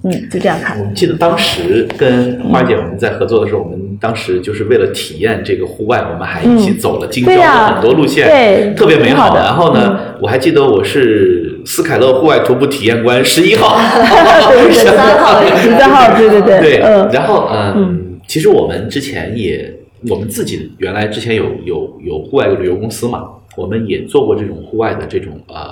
[0.05, 0.87] 嗯，就这样看我。
[0.95, 9.35] 记得当时跟花姐我们在合作的时候，我们当时就是为了体验这个户外，我们还一起走了京郊的很多路线，对特别美好。
[9.37, 13.77] 然后呢，我还记得我是斯凯勒户外徒步体验官十一号，
[14.53, 15.42] 对十三号。
[15.57, 19.73] 十三号，对对对，对，嗯，然后嗯，其实我们之前也，
[20.09, 23.25] 我们自己原来之前有有有户外的旅游公司嘛，
[23.57, 25.65] 我们也做过这种户外的这种呃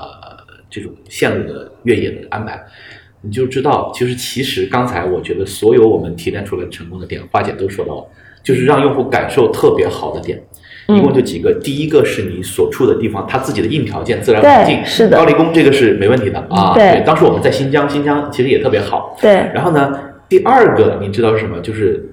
[0.70, 2.60] 这种线路的越野的安排，
[3.24, 8.06] 你就知道，就是其实刚才我觉得所有我们提炼出来成功的点，花姐都说到了，
[8.42, 10.42] 就是让用户感受特别好的点。
[10.86, 16.74] 一共就几个，第一个是你所处的地方，它自己的硬条件、自然环境，是的高丽宫这个是没问题的啊。
[16.74, 19.16] 对当时我们在新疆，新疆其实也特别好。
[19.18, 19.98] 对然后呢，
[20.28, 21.58] 第二个你知道是什么？
[21.60, 22.06] 就是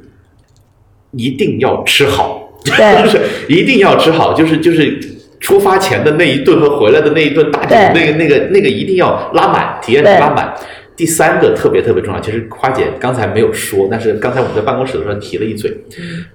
[1.11, 4.97] 一定要吃好， 对就是一定要吃好，就是就是
[5.41, 10.53] 出发前的那一顿和回来的那一顿大酒，对那个那个那个一定要拉满，体验值拉满。
[10.95, 15.75] 第三个特别特别重要，其实花姐刚才没有说，但是刚才我们在办公室的时候提了一嘴，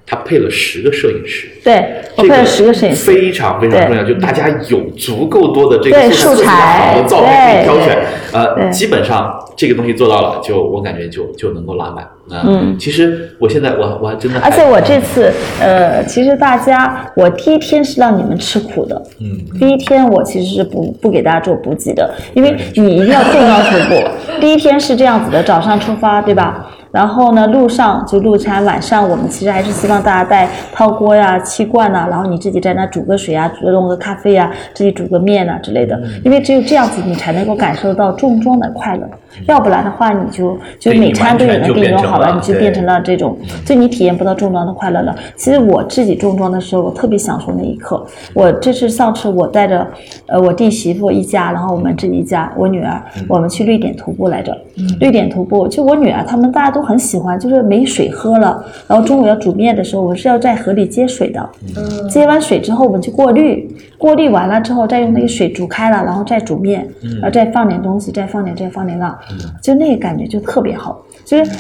[0.04, 1.46] 她配了十个摄影师。
[1.62, 12.04] 对，我配了十个摄影师，非常非常重要，就大家有足够多的这个素素材好的照片可以挑选，呃，基本上这个东西做到了，就我感觉就就能够拉满。
[12.30, 19.00] 啊嗯其实我现在我我还真的还，而且我这次，呃，其实大家，我第一天是让你们吃苦的。
[19.20, 24.02] 嗯，第一天我其实是不不给大家做补给的，因为你一定要重装徒步。
[24.40, 26.66] 第一天是这样子的，早上出发，对吧？
[26.96, 39.06] 然后呢，路上就路餐，晚上我们其实还是希望大家带泡锅呀、气罐呐、然后你自己在那煮个水啊，煮弄个咖啡呀、自己煮个面呐之类的，因为只有这样子，你才能够感受到重装的快乐。
[39.46, 43.36] 要不然的话，你就就每餐都有人给你弄好了，你就变成了这种，
[43.66, 45.14] 就你体验不到重装的快乐了。
[45.36, 48.02] 其实我自己重装的时候，我特别享受那一刻。
[48.32, 49.86] 我这是上次我带着
[50.28, 54.56] 呃我弟媳妇一家，然后我们这一家，我女儿，我们去瑞典徒步来着。
[55.00, 61.50] 瑞典徒步，就我女儿他们大家都很喜欢，就是没水喝了，然后中午要煮面的时候，我是要在河里接水的。
[62.08, 63.68] 接完水之后，我们去过滤，
[63.98, 66.88] 过滤完了之后，再用那个水煮开了，然后再煮面，
[67.20, 69.18] 然后再放点东西，再放点，再放点辣，
[69.60, 71.04] 就那个感觉就特别好。
[71.24, 71.50] 就是，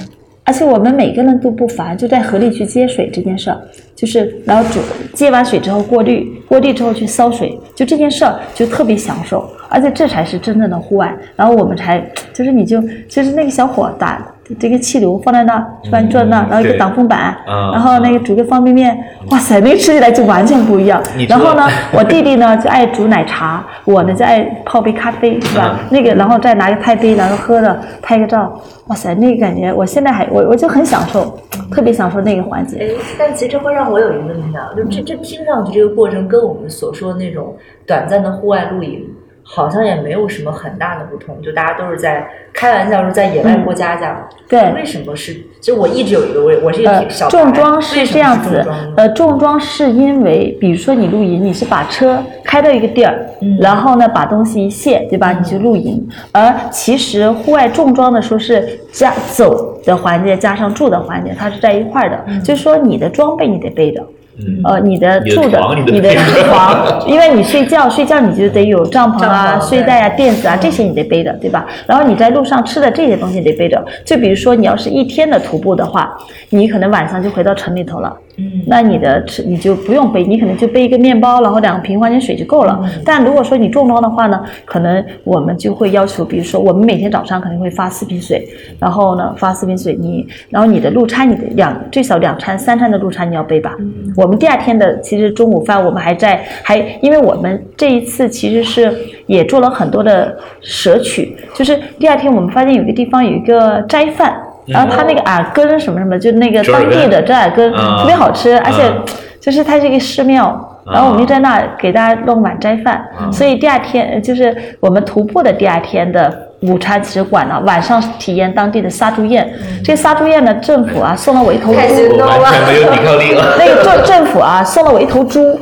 [0.44, 3.60] 而且我们每个人都不烦，就在河里去接水这件事儿，
[3.96, 4.78] 就是然后煮
[5.12, 11.12] 接完水之后过滤，过滤之后去烧水，就这件事儿就特别享受，而且这才是真正的户外。
[11.34, 12.00] 然后我们才
[12.32, 14.24] 就是你就就是那个小伙打
[14.54, 15.98] 这个气流放在那儿，是吧？
[15.98, 18.96] 你坐在那儿，然后一个挡风板，嗯然后那个煮个方便面，
[19.30, 25.78] 哇塞，那个吃起来就完全不一样然后呢， 我弟弟呢就爱煮奶茶，我呢就爱泡杯咖啡，是吧？
[25.80, 28.52] 嗯那个然后再拿个钛杯，然后喝着拍个照，
[28.86, 31.36] 哇塞，那个感觉我现在还我我就很享受，
[31.70, 32.78] 特别享受那个环节。
[32.78, 32.86] 哎，
[33.18, 39.04] 但其实这会让我有一个问题啊，就这这听上去这个过程跟我们所说的那种短暂的户外露营，
[39.48, 44.28] 好像也没有什么很大的不同，就大家都是在开玩笑说在野外过家家。
[44.48, 45.36] 对为什么是？
[45.60, 55.32] 就我一直有一个我我是一个小，白重装是这样子重装呢，呃，重装是因为，比如说你露营，你是把车开到一个地儿，嗯然后呢把东西一卸，对吧？
[55.32, 56.06] 你去露营。
[56.32, 64.04] 而其实户外重装的时候是加走的环节加上住的环节，它是在一块儿的，嗯就是说你的装备你得背着。
[64.38, 71.66] 嗯呃，你的住的床你得你的 床，因为你睡觉睡觉你就得有帐篷啊、睡袋啊、垫子啊这些你得背着，对吧？
[71.86, 73.82] 然后你在路上吃的这些东西得背着。
[74.04, 76.16] 就比如说你要是一天的徒步的话，
[76.50, 78.14] 你可能晚上就回到城里头了。
[78.38, 82.78] 嗯那你的吃你就不用背，你可能就背一个面包，然后两瓶矿泉水就够了。
[83.04, 88.46] 但如果说你重装的话呢，可能我们就会要求，比如说我们每天早上肯定会发四瓶水，
[88.78, 93.76] 然后呢发四瓶水你，然后你的路餐你的两最少两餐三餐的路餐你要背吧。
[94.16, 98.92] 我们第二天的其实中午饭我们还在还，因为我们这一次其实是
[99.26, 104.42] 也做了很多的舍取，就是第二天我们发现有一个地方有一个斋饭。
[104.66, 109.02] 然后它那个耳根什么什么，就那个当地的折耳根嗯特别好吃，而且嗯
[109.40, 119.48] 就是它是一个寺庙，然后我们就在那给大家弄碗斋饭，嗯所以第二天呃就是我们徒步的第二天的午餐其实管了，晚上体验当地的杀猪宴。
[119.84, 123.56] 这个杀猪宴呢，政府啊送了我一头猪，完全没有抵抗力了。
[123.58, 125.58] 那个政政府啊送了我一头猪，哦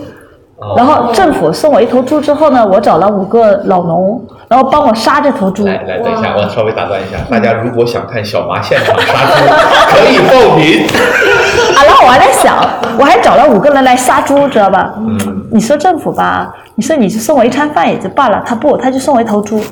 [0.77, 5.67] 然后政府送我一头猪之后呢，我找了五个老农，然后帮我杀这头猪。
[5.67, 9.45] 来来，等一下，我稍微打断一下，大家如果想看小麻现场杀猪，
[9.91, 10.87] 可以报名。
[11.77, 12.57] 啊，然后我还在想，
[12.99, 14.95] 我还找了五个人来杀猪，知道吧？
[14.99, 19.61] 嗯你说政府吧，你说你就送我一餐饭也就罢了，他不，他就送我一头猪。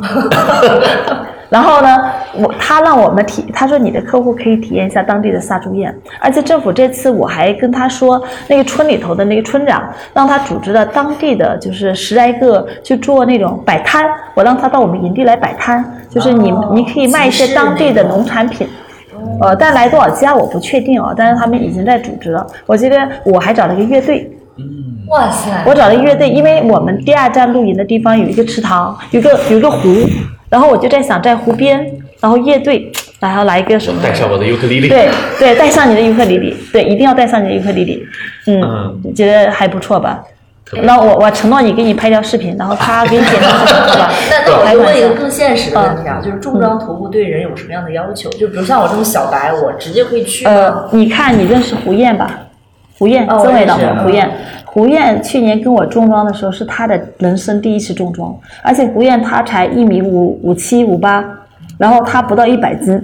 [1.53, 18.67] 然后呢，我他让我们体，他说你的客户可以体验一下当地的杀猪宴，而且政府这次我还跟他说，那个村里头的那个村长让他组织了当地的就是十来个去做那种摆摊，我让他到我们营地来摆摊，就是你、哦你可以卖一些当地的农产品。
[19.41, 22.45] 呃，但来多少家我不确定啊，但是他们已经在组织了。
[22.67, 24.31] 我记得我还找了一个乐队，
[25.09, 29.89] 哇塞，我找了一个乐队，因为我们第二站露营的地方有一个池塘，有一个有一个湖，
[30.49, 31.85] 然后我就在想在湖边，
[32.21, 32.91] 然后乐队，
[33.21, 34.03] 然后来一个什么？
[34.03, 34.89] 带上我的尤克里里。
[34.89, 38.07] 对对，带上你的尤克里里，对，一定要带上你的尤克里里，
[38.47, 40.23] 嗯，觉得还不错吧？
[40.85, 44.11] 那我我承诺你给你拍条视频，然后他给你剪成视频，是吧？
[44.31, 48.31] 那那我就问一个更现实的问题啊，就是重装徒步对人有什么样的要求？
[48.31, 50.51] 就比如像我这种小白，我直接可以去吗？
[50.53, 52.39] 呃，你看你认识胡燕吧？
[52.99, 54.31] 胡燕，曾伟老认识婆胡燕。
[54.75, 61.23] 胡艳去年跟我重装的时候是她的人生第一次重装，而且胡艳她才一米五五七五八，
[61.77, 62.99] 然后她不到一百斤，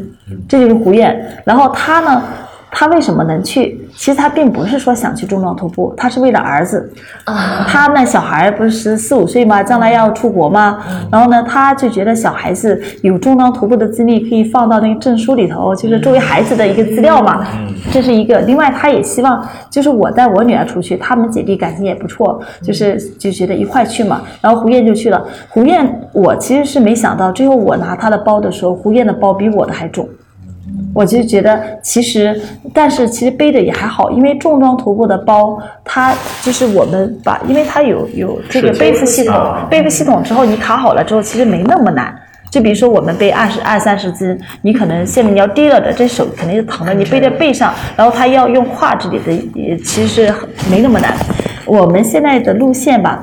[0.48, 1.22] 这就是胡艳。
[1.44, 2.22] 然后她呢，
[2.70, 3.80] 她为什么能去？
[3.96, 6.92] 其实他并不是说想去重装徒步，他是为了儿子。
[7.24, 9.62] 啊他那小孩不是十四五岁吗？
[9.62, 10.78] 将来要出国吗？
[11.10, 17.44] 然后呢，他就觉得小孩子有重装徒步的经历可以放到那个证书里头，就是作为孩子的一个资料嘛。
[17.90, 18.38] 这是一个。
[18.42, 24.22] 另外，他也希望就是我带我女儿出去，他们姐弟感情也不错，就是就觉得一块去嘛。
[24.40, 25.26] 然后胡燕就去了。
[25.48, 30.08] 胡燕，我其实是没想到，最后我拿她的包的时候，胡燕的包比我的还重。
[30.94, 32.40] 我就觉得其实，
[32.72, 42.14] 但是其实背着也还好，因为重装徒步的包，它就是我们把，因为它有有这个背负系统啊，背负系统之后你卡好了之后，其实没那么难。
[42.50, 50.34] 就比如说我们背二十二三十斤，你可能现在你要低了的，这手肯定是疼的，你背在背上，然后它要用胯这里的，也其实是
[50.70, 51.14] 没那么难。
[51.66, 53.22] 我们现在的路线吧，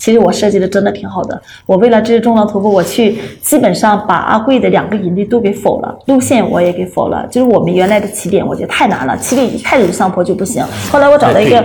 [0.00, 1.40] 其实我设计的真的挺好的。
[1.66, 7.26] 我为了这次重装徒步，我去基本上把阿贵的两个营地都给否了，路线我也给否了。
[7.30, 10.64] 就是我们原来的起点，我觉得太难了，起点一开始就上坡就不行。
[10.90, 11.62] 后来我找了一个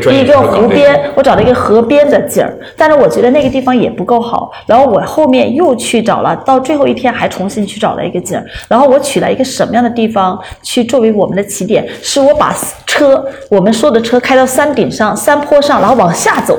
[0.00, 4.50] 对一个湖边，我找了一个河边的景儿，但是我觉得那个地方也不够好。
[4.66, 8.44] 然后我后面又去找了，到最后一天还重新去找了一个景儿。
[8.68, 11.86] 然后我取了一个什么样的地方去作为我们的起点？
[12.02, 12.56] 是我把
[12.86, 16.58] 车，我们所有的车开到山顶上、山坡上，然后往下走。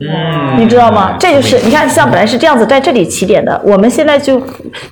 [0.00, 1.16] 嗯你知道吗？
[1.18, 4.40] 这就是你看，像本来是这样子在这里起点的，我们现在就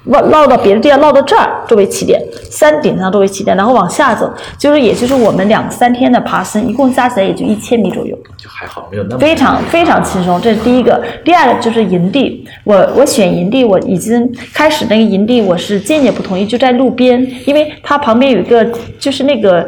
[0.04, 4.28] 绕绕到别的地方，绕到这儿作为起点，山顶上作为起点，然后往下走，
[4.58, 8.18] 就是也就是我们两三天的爬升，一共加起来也就一千米左右。
[8.36, 11.00] 就还好，没有那么非常非常轻松，这是第一个。
[11.24, 18.64] 第二个就是营地，我我选营地，我已经开始那个营地我是坚决不同意，就在路边，因为它旁边有一个
[18.98, 19.66] 就是那个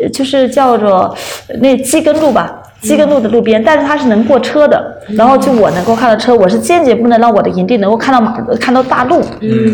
[0.00, 1.12] 呃就是叫做
[1.48, 2.62] 呃那基根路吧。
[2.86, 4.80] 基根路的路边，但是它是能过车的，
[5.16, 9.20] 然后就我能够看到车，我是坚决不能让我的营地能够看到马看到大路，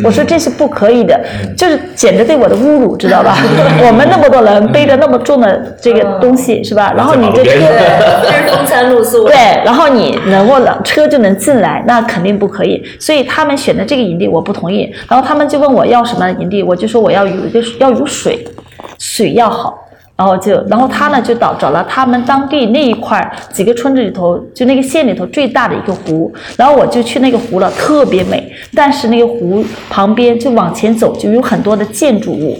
[0.02, 1.20] 我说这是不可以的，
[1.56, 3.36] 就是简直对我的侮辱，知道吧？
[3.86, 6.92] 我们那么多人背着那么重的这个东西是吧？
[6.96, 7.60] 然后你这车。
[7.60, 9.26] 是风餐露宿。
[9.26, 12.82] 对，然后你能够让车就能进来，那肯定不可以。
[12.98, 14.92] 所以他们选的这个营地我不同意。
[15.08, 18.44] 然后他们就问我要什么营地，我就说我要有一个要有水，
[18.98, 19.78] 水要好。
[20.22, 28.52] 然后就，然后他呢就找找了他们当地那一块几个村子里头，就那个县里头最大的一个湖，然后我就去那个湖了，特别美。
[28.72, 32.56] 但是那个湖旁边就往前走，就有很多的建筑物。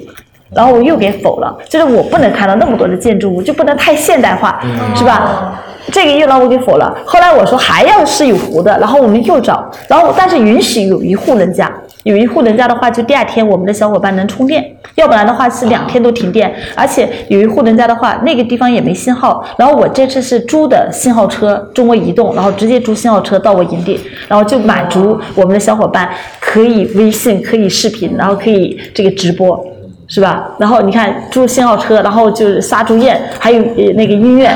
[0.52, 4.60] 然后我又给否了，就是我不能看到那么多的建筑物，就不能太现代化，
[4.96, 5.62] 是吧？
[5.90, 6.92] 这个又让我给否了。
[7.06, 11.72] 后来我说还要是有湖的，然后我们又找，然后但是允许有一户人家，
[12.04, 16.52] 有一户人家的话，就第二天我们的小伙伴能充电，要不然的话是两天都停电。
[16.74, 19.44] 而且有一户人家的话，那个地方也没信号。
[19.56, 29.64] 然后我这次是租的信号车，中国移动，然后直接租信号车到我营地，然后就满足我们的小伙伴可以微信，可以视频，然后可以这个直播。
[30.08, 30.54] 是吧？
[30.58, 33.62] 然后你看租信号车，然后就是杀猪宴，还有
[33.94, 34.50] 那个音乐，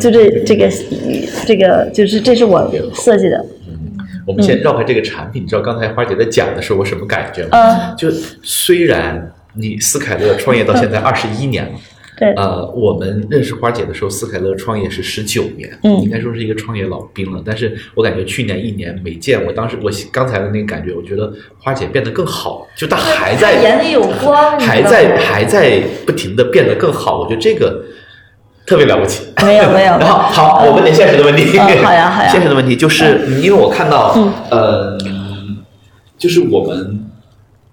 [0.00, 0.68] 就这这个
[1.46, 3.44] 这个就是这是我设计的。
[4.28, 7.50] 我们先绕开这个产品，你知道刚才花姐在讲的时候我什么感觉吗？
[7.52, 8.10] 嗯就
[8.42, 11.72] 虽然你斯凯勒创业到现在二十一年了。
[12.18, 17.40] 对，呃，我们认识花姐的时候，斯凯勒创业是十九年，嗯应该说是一个创业老兵了。
[17.46, 27.84] 但是我感觉去年一年没见，我当时我刚才的那个感觉，我觉得花姐变得更好，就她还在眼里有光，还在还在不停的变得更好，我觉得这个
[28.68, 29.22] 特别了不起。
[29.44, 29.96] 没有没有。
[29.98, 31.56] 然 后好，我问点现实的问题。
[31.58, 32.28] 嗯好呀好呀。
[32.30, 34.14] 现实的问题就是，因为我看到，
[34.50, 34.98] 嗯，
[36.18, 37.06] 就是我们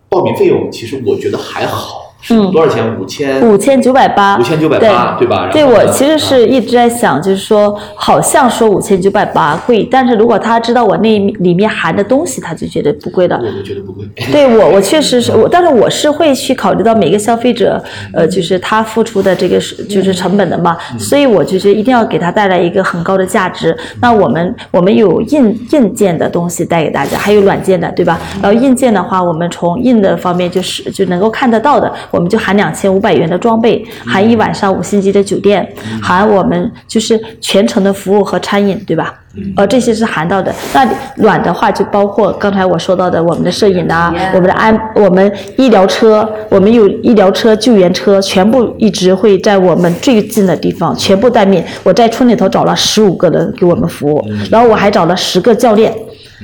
[0.10, 3.00] 报名费用，其实我觉得还好，是嗯多少钱？
[3.00, 13.36] 五千五千九百八，五千九百八对吧对，我其实是一直在想，就是说，好像说五千九百八贵，但是如果他知道我那里面含的东西，他就觉得不贵的。
[13.36, 14.06] 我觉得不贵。
[14.32, 17.82] 对我，我确实是我，但是我是会去考虑到每个消费者，
[18.14, 23.76] 呃，就是他付出的这个是就是成本的嘛，所以我就觉得一定要给他带来一个很高的价值。
[24.02, 28.20] 那我们我们有硬硬件的东西带给大家，还有软件的，对吧？
[28.42, 35.68] 然后硬件的话，我们从硬的方面就是就能够看得到的，我们就含两千五百元的装备，含一晚上五星级的酒店，
[36.02, 39.14] 含我们就是全程的服务和餐饮，对吧？
[39.58, 40.50] 呃，这些是含到的。
[40.74, 40.88] 那
[41.18, 51.62] 软的话就包括刚才我说到的我们的摄影啊，我们的安，我们医疗车，我们有医疗车、救援车，全部一直会在我们最近的地方全部待命。
[51.84, 55.94] 我在村里头找了十五个人给我们服务，然后我还找了十个教练。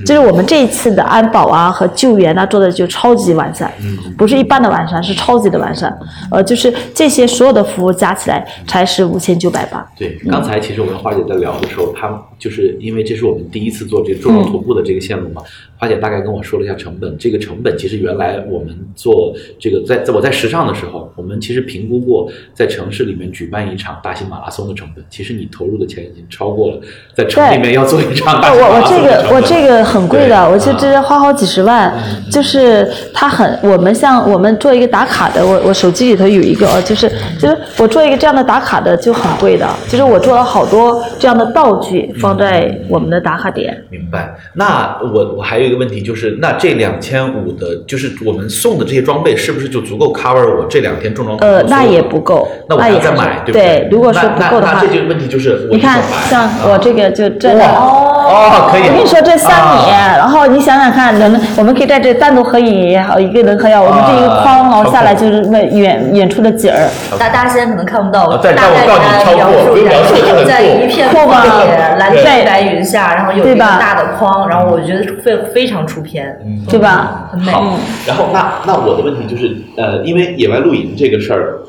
[0.06, 3.72] 就是我们这一次的安保啊和救援啊做的就超级完善，
[4.18, 5.98] 不是一般的完善，是超级的完善。
[6.32, 9.86] 呃，就是这些所有的服务加起来才是五千九百八。
[9.98, 15.42] 对，刚才其实我跟花姐在聊的时候，她就是因为这是我们第一次做这个重装徒步的这个线路嘛，
[15.78, 17.18] 花姐大概跟我说了一下成本。
[17.18, 26.82] 这个成本其实原来我们做这个在在我在时尚的时候，我们其实评估过在城市里面举办一场大型马拉松的成本，其实你投入的钱已经超过了
[27.14, 29.30] 在城里面要做一场大型马拉我我这松的成本。
[29.30, 31.94] 个我这个很贵的，对我就直接花好几十万。
[32.30, 43.84] 就是它很，我们像我们做一个打卡的，我我手机里头有一个，呃就是就是我做一个这样的打卡的就很贵的，就是我做了好多这样的道具放在我们的打卡点。
[43.90, 44.34] 明白。
[44.54, 58.11] 那我我还有一个问题，就是那这两千五的，就是我们送的这些装备，是不是就足够 cover 我这两天重装呃，那也不够，那我要再买，对不对，如果说不够的话那那，这就问题就是你看像我这个就这哇样。
[58.32, 58.84] 哦，可以。
[58.84, 60.16] 我跟你说，这三米，啊。
[60.18, 76.38] 然后你想想看，能我们可以在这单独合影也好，一个人合影，我们这一个框，然后下来就是那远远处的景儿，大大家现在可能看不到，大概给但我告诉你大家描超过述一下，不用描述就是在一片酷吧旷野，蓝天白云下，然后有一个大的框，然后我觉得非非常出片，
[76.70, 77.30] 对吧？
[77.32, 77.52] 很美。
[77.52, 77.64] 好，
[78.06, 81.60] 然后那那我的问题就是，呃，因为野外露营这个事儿，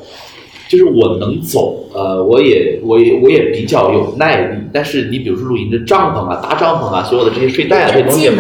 [0.72, 8.30] 就是我能走，呃，我也我也我也比较有耐力，但是你比如说露营的帐篷啊、搭帐篷啊、所有的这些睡袋啊这些东西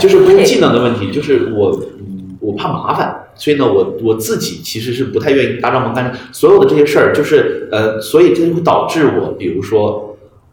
[0.00, 1.70] 就是不是技能的问题，就是我
[2.00, 10.07] 嗯我怕麻烦，所以呢，我我自己其实是不太愿意搭帐篷干所有的这些事儿，就是呃，所以这就会导致我，比如说。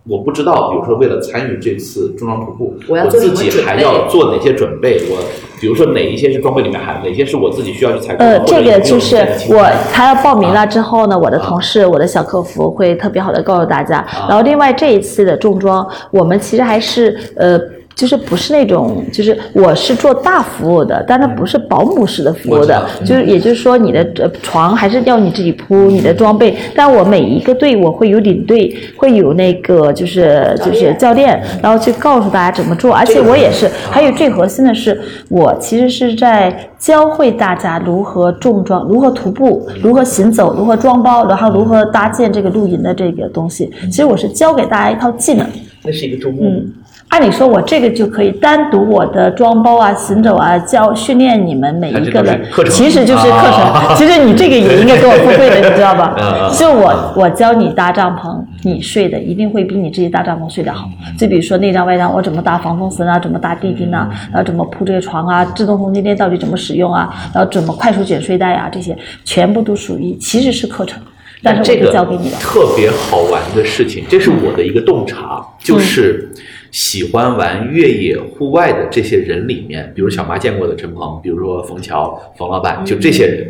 [0.08, 5.02] 我不知道，比如说为了参与这次重装徒步，我自己还要做哪些准备？
[5.10, 5.18] 我
[5.60, 8.38] 比如说哪一些是装备里面含，哪些是我自己需要去采购的？
[8.38, 9.16] 呃，这个就是
[9.50, 14.06] 我他要报名了之后呢，我的同事、我的小客服会特别好的告诉大家。
[14.30, 17.60] 然后另外这一次的重装，我们其实还是呃。
[17.96, 43.72] 就是不是那种，就是我是做大服务的，但它不是保姆式的服务的就是也就是说你的呃床还是要你自己铺，你的装备，但我每一个队我会有领队，会有那个就是就是教练，然后去告诉大家怎么做，而且我也是，还有最核心的是，我其实是在教会大家如何重装、如何徒步、如何行走、如何装包，然后如何搭建这个露营的这个东西。
[43.84, 45.48] 其实我是教给大家一套技能。
[45.84, 46.46] 那是一个周末。
[46.46, 46.72] 嗯，
[47.10, 53.60] 按理说我这个就可以单独我的装包啊、行走啊，教训练你们每一个人其实就是课程。
[53.62, 56.14] 啊其实你这个也应该给我 付费的，你知道吧？
[56.54, 60.90] 就我我教你搭帐篷，你睡的一定会比你自己搭帐篷睡得好。
[61.18, 71.02] 就比如说内帐外帐，我怎么搭防风绳啊，怎么搭地钉啊，然后怎么铺这个床啊，自动通气垫到底怎么使用啊，然后怎么快速卷睡袋啊，这些全部都属于其实是课程，
[71.42, 72.38] 但是我就这个教给你了。
[72.40, 76.30] 特别好玩的事情，这是我的一个洞察，就是
[76.76, 83.48] 喜欢玩越野户外的这些人里面，比如小妈见过的陈鹏，比如说冯乔、冯老板，就这些人，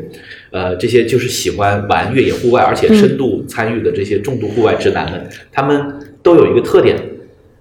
[0.52, 6.96] 呃，这些就是喜欢玩越野户外，而且深度参与的这些重度户外直男们，他们都有一个特点，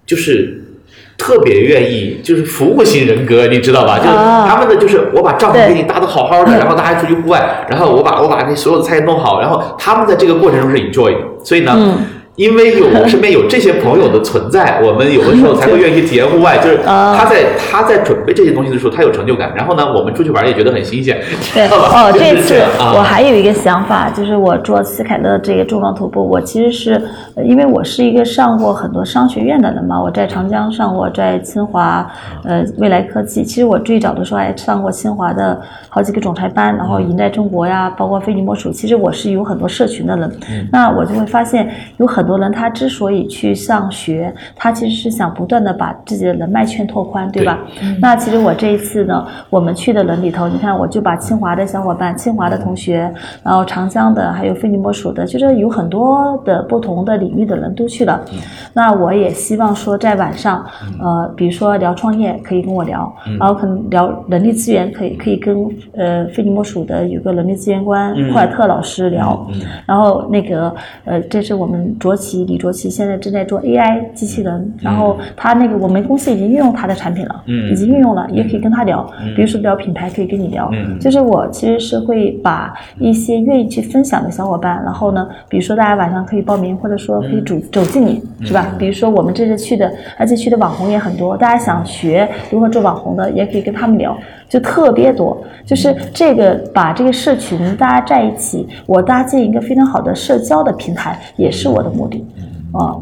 [0.05, 0.61] 就是。
[1.17, 3.97] 特别愿意就是服务型人格，你知道吧？
[3.97, 11.71] 就他们的就是我把帐篷给你搭的好好的，然后大家出去户外，然后我把我把那所有的菜弄好，然后他们在这个过程中是 enjoy 的，所以呢。
[11.73, 11.97] 嗯
[12.35, 16.57] 因为有我身边有这些朋友的存在，我们有的时候才会愿意去体验户外。
[16.57, 19.53] 就是 啊他在他在准备这些东西的时候，他有成就感。
[19.55, 21.21] 然后呢，我们出去玩也觉得很新鲜，
[21.53, 21.75] 对 吧？
[21.77, 27.01] 哦，这次我还有一个想法，就是我做斯凯勒这个重装徒步，我其实是
[27.35, 32.05] 呃因为我是一个上过很多商学院的人嘛，我在长江上过，在清华
[32.43, 40.29] 呃未来科技，其实我最早的时候还上过清华的好几个总裁班，然后赢在中国呀，包括非你莫属，其实我是有很多社群的人，
[40.71, 47.59] 那我就会发现有很多人他之所以去上学，他其实是想不断的把自己的人脉圈拓宽，对吧？
[48.01, 53.13] 那其实我这一次呢，我们去的人里头，你看我就把清华的小伙伴、清华的同学，
[53.43, 58.21] 然后长江的，还有非你莫属的，就是有很多的不同的领域的人都去了。
[58.73, 60.65] 那我也希望说，在晚上，
[60.99, 69.47] 呃，比如说聊创业可以跟我聊，然后可能聊人力资源可以可以跟呃非你莫属的有个人力资源官库尔特老师聊，
[69.85, 70.73] 然后那个
[71.03, 77.69] 呃，这是我们昨卓奇，李卓奇现在正在做 AI 机器人，然后他那个我们公司已经运用他的产品了，嗯。
[77.71, 79.05] 已经运用了，也可以跟他聊，
[79.35, 80.97] 比如说聊品牌可以跟你聊，嗯。
[80.97, 88.73] 就是我其实是会把一些愿意去分享的小伙伴，然后呢，比如说大家晚上可以报名，或者说可以走走进你，是吧？
[88.79, 94.17] 比如说我们这次去的，而且去的网红也很多，大家想学如何做网红的，也可以跟他们聊，
[94.49, 95.37] 就特别多。
[95.65, 102.25] 就是这个把这个社群大家在一起，我搭建一个非常好的社交的平台，也是我的目的，
[102.71, 102.95] 啊。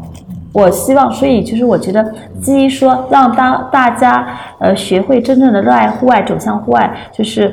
[0.52, 4.24] 我希望，所以就是我觉得，基于说让大大家
[4.60, 7.52] 呃学会真正的热爱户外，走向户外，就是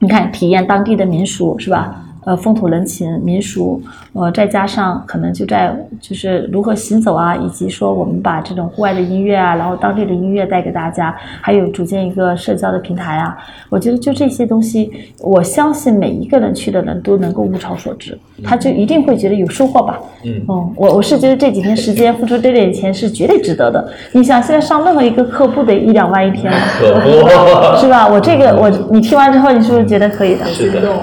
[0.00, 1.96] 你看体验当地的民俗是吧？
[2.24, 3.80] 呃，风土人情、民俗，
[4.12, 13.36] 呃，再加上可能就在就是如何行走啊，以及说我们把这种户外的音乐啊，然后当地的音乐带给大家，还有组建一个社交的平台啊，
[13.70, 19.98] 我觉得就这些东西，我相信每一个人去的人都能够物超所值，他就一定会觉得有收获吧。
[20.24, 23.88] 嗯嗯，我我是觉得这几天时间付出这点钱是绝对值得的。
[24.12, 26.58] 你想现在上任何一个课不得一两万一天吗？
[26.78, 27.08] 可不，
[27.80, 28.06] 是吧？
[28.06, 30.44] 我这个我你听完之后，你是不是觉得可以的？
[30.44, 30.96] 是的心动。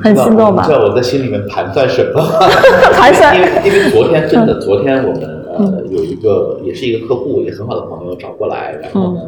[0.00, 0.62] 很心动吧？
[0.62, 2.22] 你知道我在心里面盘算什么？
[2.94, 9.20] 盘算因为因为昨天真的，昨天我们呃有一个也是一个客户，也很好的朋友找过来，然后呢，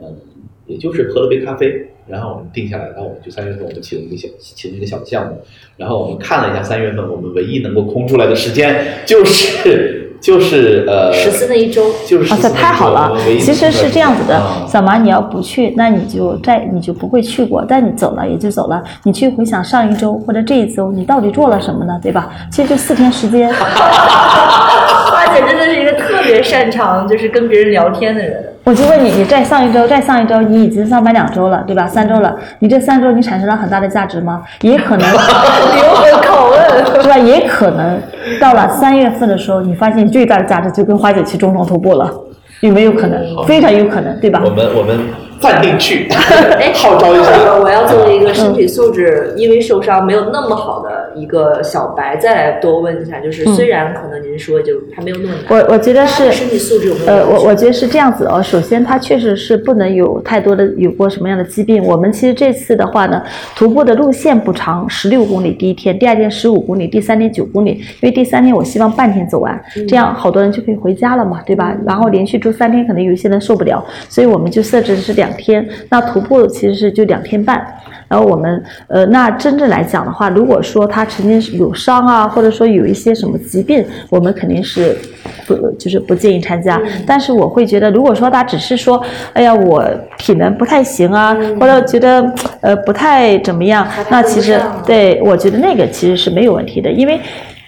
[0.00, 0.14] 嗯，
[0.66, 5.40] 也就是喝了杯咖啡，然后我们定下来，然后我们就三月份我们启动一个小启动一个小项目，
[5.76, 18.80] 然后我们看了一下三月份我们唯一能够空出来的时间就是就是呃十四那一周，就是哇塞，14太好了其实是这样子的嗯，小马，你要不去，那你就再你就不会去过，但你走了也就走了。
[19.02, 21.98] 你去回想上一周或者这一周，你到底做了什么呢？
[22.00, 22.30] 对吧？
[22.52, 23.52] 其实就四天时间，
[25.10, 28.51] 花姐真的是一个特别擅长就是跟别人聊天的人。
[28.64, 31.84] 我就问你，你再上一周，再上一周，你已经上班两周了，对吧？
[31.86, 34.40] 三周了，你这三周你产生了很大的价值吗？
[34.60, 37.18] 也可能， 灵魂拷问，对吧？
[37.18, 38.00] 也可能
[38.40, 42.08] 到了三月份的时候，你发现最大的价值就跟花姐去中东徒步了，
[42.60, 43.20] 有没有可能？
[43.46, 44.40] 非常有可能，对吧？
[44.44, 45.00] 我们我们
[45.42, 47.32] 暂定去哎， 号召一下。
[47.44, 58.42] 我我要作为一个身体素质因为受伤没有那么好的一个小白，再来多问一下，就是虽然可能您说就还没有那么难，我我觉得是身体素质有没有呃，我我觉得是这样子哦。
[58.42, 61.82] 首先，它确实是不能有太多的有过什么样的疾病。
[61.84, 63.22] 我们其实这次的话呢，
[63.56, 67.72] 徒步的路线不长，十六公里第一天，第二天十五公里，第三天九公里。
[67.72, 71.74] 因为第三天我希望半天走完，这样好多人就可以回家了嘛，对吧？
[71.86, 75.66] 然后连续住三天，可能有一些人受不了，所以我们就设置是两天。
[75.90, 77.66] 那徒步其实是就两天半。
[78.08, 84.94] 然后我们呃，那真正来讲的话，如果说他曾经是有伤啊，或者说有一些什么疾病，我们肯定是
[85.46, 86.78] 不就是不建议参加。
[87.06, 89.02] 但是我会觉得，如果说他只是说，
[89.32, 89.82] 哎呀，我
[90.18, 92.30] 体能不太行啊，或者觉得
[92.60, 97.18] 呃不太怎么样，那其实对我觉得那个其实是没有问题的，因为。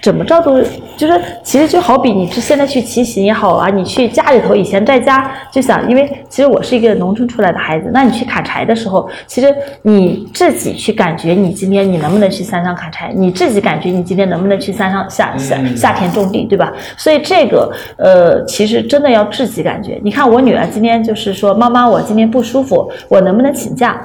[0.05, 0.61] 怎么着都
[0.99, 16.71] 就是，其实就好比你现在去骑行也好啊，你去家里头以前在家就想，因为其实我是一个农村出来的孩子，那你去砍柴的时候，其实你自己去感觉你今天你能不能去山上砍柴，你自己感觉你今天能不能去山上夏夏夏天种地，对吧？
[16.99, 19.99] 所以这个呃，其实真的要自己感觉。
[20.05, 23.99] 你看我女儿今天就是说，妈妈，我今天不舒服，我能不能请假？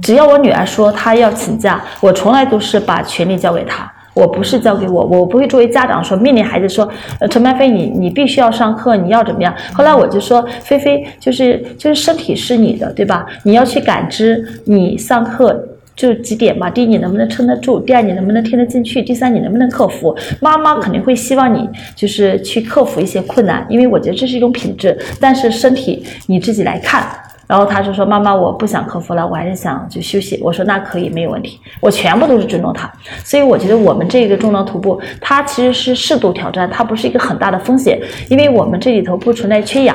[0.00, 3.92] 只要我女儿说她要请假，我从来都是把权利交给她。
[4.14, 6.88] 我不是交给我，我不会作为家长说命令孩子说，
[7.20, 9.54] 呃，陈曼飞你你必须要上课，你要怎么样？
[9.72, 13.26] 后来我就说，菲菲就是就是身体是你的，对吧？
[13.44, 15.68] 你要去感知你上课。
[15.94, 20.16] 就几点嘛，第一你能不能撑得住，第二你能不能听得进去，第三你能不能克服。
[20.40, 24.98] 妈妈肯定会希望你就是去克服一些困难，因为我觉得这是一种品质。
[25.20, 27.06] 但是身体你自己来看。
[27.52, 32.90] 然后他就说：“妈妈，我不想克服了，我还是想就休息。”我说：“那可以，没有问题，我全部都是尊重他。”
[33.22, 38.00] 所以我觉得我们这个重装徒步，它其实是适度挑战，它不是一个很大的风险，
[38.30, 39.94] 因为我们这里头不存在缺氧。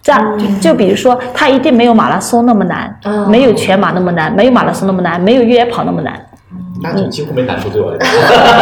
[0.00, 6.14] 这样就就比如说，它一定没有马拉松那么难，嗯没有全马那么难，没有马拉松那么难，没有越野跑那么难。
[6.80, 8.08] 那你几乎没难度对我来讲。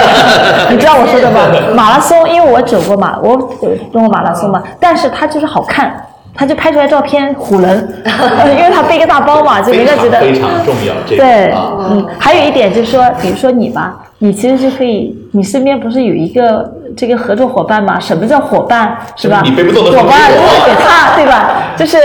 [0.73, 1.47] 你知道我说的吧？
[1.77, 5.95] 马拉松，因为我走过马，我走过马拉松嘛，但是它就是好看。
[6.41, 7.87] 他就拍出来照片唬人，
[8.57, 18.01] 因为他背个大包嘛，就非人家觉得非常重要，这个对，啊，嗯，还有一点就是说，比如说你吧，你其实就可以，你身边不是有一个这个合作伙伴吗？
[18.01, 19.43] 什么叫伙伴，是吧？
[19.45, 21.51] 你背不动的伙伴就是给他，对吧？
[21.77, 21.99] 就是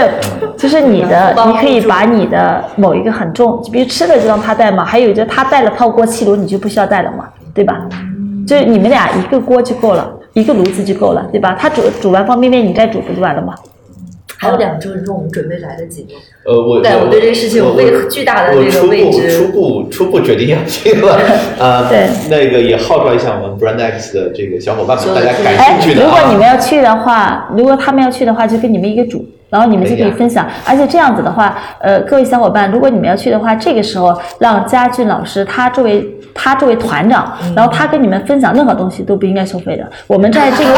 [0.57, 7.23] 就是你的，你可以把你的某一个很重，比如吃的就让他带嘛，还有就他带了泡锅气炉，你就不需要带了嘛，
[7.53, 7.77] 对吧？
[8.45, 11.55] 就是你们俩一个锅就够了，一个炉子就够了，对吧？
[11.57, 13.55] 他煮煮完方便面，你再煮不就完了吗？
[14.37, 16.09] 还有两周，你说我们准备来得及吗？
[16.43, 21.17] 呃，我对我对这个事情有未巨大的这个未知初步初步初步决定要去了，
[21.57, 29.25] 呃，对那个也号召一下我们 Brand X 的这个小伙伴们，大家感哎兴趣，的如果啊你们要去的话，如果他们要去的话，就跟你们一个组。
[29.49, 39.85] 然后你们就可以分享，而且这样子的话，呃，各位小伙伴，如果你们要去的话，这个时候让佳俊老师他作为他作为团长，然后他跟你们分享任何东西都不应该收费的。
[40.07, 40.73] 我们在这个，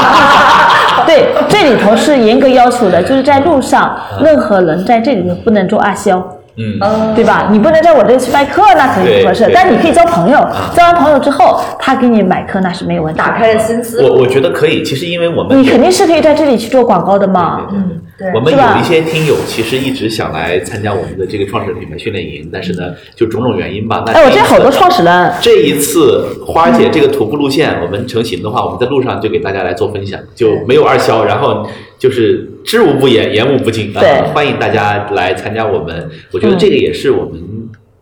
[1.08, 6.18] 对这里头是严格要求的，就是在路上任何人在这里头不能做阿销。
[6.60, 7.50] 嗯，嗯，对吧？
[7.52, 10.40] 你不能在我这里去卖课，那肯定不合适但你可以交朋友，
[10.74, 13.24] 交完朋友之后，他给你买课那是没有问题的。
[13.24, 14.02] 打开了心思。
[14.02, 17.68] 我我觉得可以，其实因为我们你肯定是可以在这里去做广告的嘛。
[17.72, 17.96] 嗯，对
[18.34, 24.04] 我们有一些听友其实一直想来参加我们的这个创始人品牌训练营，但是呢，就种种原因吧。
[24.06, 31.68] 那哎，我这这一次好多创始人，这一次花姐这个徒步路线，我们成型的话，我们在路上就给大家来做分享，就没有二销，然后
[32.00, 34.22] 就是知无不言，言无不尽啊对！
[34.34, 37.40] 欢迎大家来参加我们，我觉得这个也是我们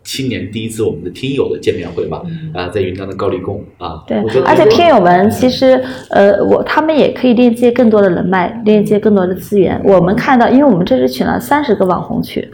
[0.06, 2.22] 新年第一次我们的听友的见面会吧，
[2.54, 9.82] 啊，在云南的高丽贡啊，对我觉，得而且听友们其实，呃，我他们也可以链接更多的人脉，链接更多的资源。
[9.84, 12.50] 我们看到，因为我们这次请了三十个网红去，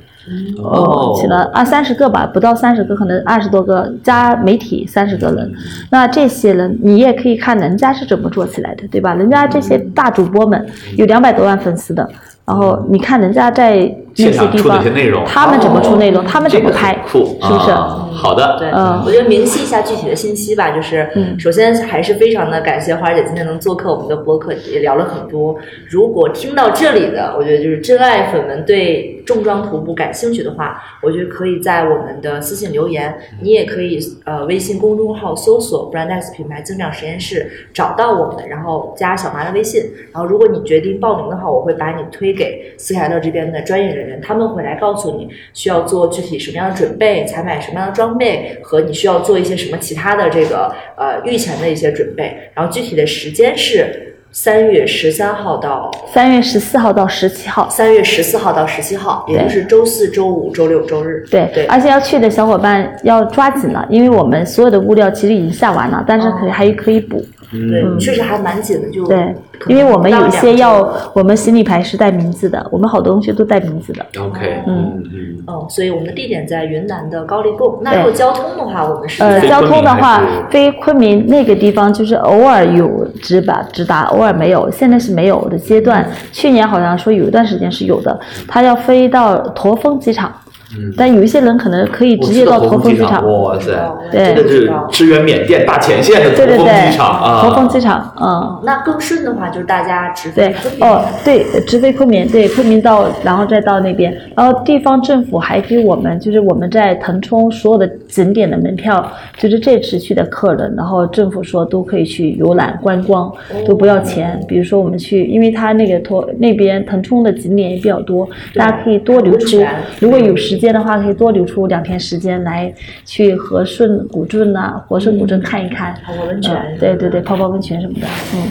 [0.57, 5.51] 哦，请了二三十个吧，不到三十个，可能二十多个，加媒体三十个人。
[5.89, 9.13] 那这些人，你也可以看人家是怎么做起来的，对吧？
[9.15, 12.09] 人家这些大主播们有两百多万粉丝的，
[12.45, 17.71] 然后你看人家在那现场出的一些内容，他们怎么出内容，哦他们怎么拍，这个酷，是不是？
[17.71, 19.01] 啊好的，对，嗯。
[19.05, 21.39] 我觉得明细一下具体的信息吧，就是，嗯。
[21.39, 25.55] 首先还是非常的感谢花姐今天能做客我们的播客，也聊了很多。
[25.89, 52.51] 如果听到这里的，我觉得就是真爱粉们对重装徒步感兴趣的话，我觉得可以在我们的私信留言，你也可以呃微信公众号搜索 Brandex 品牌增长实验室找到我们，然后加小麻的微信，然后如果你决定报名的话，我会把你推给斯凯勒这边的专业人员，他们会来告诉你需要做具体什么样的准备，采买什么样的装备，和你需要做一些什么其他的这个呃预前的一些准备。
[52.53, 61.25] 然后具体的时间是三月十三号到三月十四号到十七号，三月十四号到十七号，也就是周四周五周六周日。
[61.29, 67.25] 对，对，而且要去的小伙伴要抓紧了，因为我们所有的物料其实已经下完了，但是可以还可以补。
[67.51, 69.35] 对，确实还蛮紧的，就对，
[69.67, 74.05] 因为我们有些要我们行李牌是带名字的，我们好多东西都带名字的。
[74.19, 77.79] OK，嗯嗯，嗯，所以我们的地点在云南的高黎贡。
[77.81, 86.07] 那对如果交通的话，我们是呃，交通的话，飞昆明那个地方就是偶尔有直达直达，偶尔没有，现在是没有的阶段。
[86.31, 90.31] 去年好像说有一段时间是有的，他要飞到驼峰机场，
[90.77, 93.23] 嗯但有一些人可能可以直接到驼峰机场。
[93.43, 93.71] 哇塞，
[94.11, 98.59] 对这是支援缅甸大前线的对对驼峰机对，场啊，驼峰机场，嗯。
[98.63, 109.05] 那更顺的话，就是大家直飞昆明哦，对，直飞昆明，对，昆明到，然后再到那边，然后地方政府还给我们，就是我们在腾冲所有的景点的门票，
[109.37, 113.31] 就是这次去的客人，然后政府说都可以去游览观光，
[113.67, 114.39] 都不要钱。
[114.47, 119.63] 比如说我们去，因为他那个驼那边腾冲的景点也比较多，大家可以多留出，
[119.99, 122.73] 如果有时间的话，可以多留出两天时间来
[123.05, 128.47] 去和顺古镇呐、和顺古镇看一看，泡泡温泉嗯对对对，泡泡温泉什么的，嗯。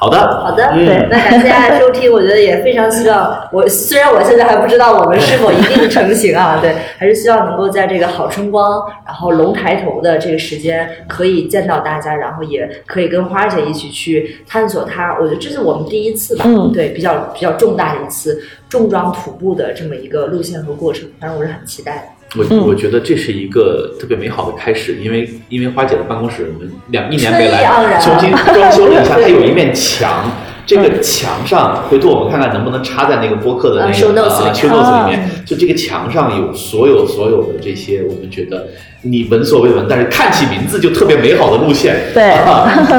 [0.00, 15.18] 好的，好的，嗯对那感谢大家收听，我觉得也非常希望我虽然我现在还不知道我们是否一定成型啊，对，还是希望能够在这个好春光，然后龙抬头的这个时间可以见到大家，然后也可以跟花姐一起去探索它。
[15.20, 22.19] 我觉得这是我们第一次吧，嗯对，比较比较重大的一次重装徒步的这么一个路线和过程，反正我是很期待的。
[22.38, 30.30] 我嗯我觉得这是一个特别美好的开始，因为因为花姐的办公室，我们两一年没来，然重新装修了一下， 它有一面墙。
[30.66, 35.30] 这个墙上，回头我们看看能不能插在那个播客的那啊个 show notes 里面 show notes 里面啊。
[35.44, 38.68] 就这个墙上有所有所有的这些，我们觉得
[39.02, 41.96] 你闻所未闻，但是看起名字就特别美好的路线。
[42.14, 42.36] 对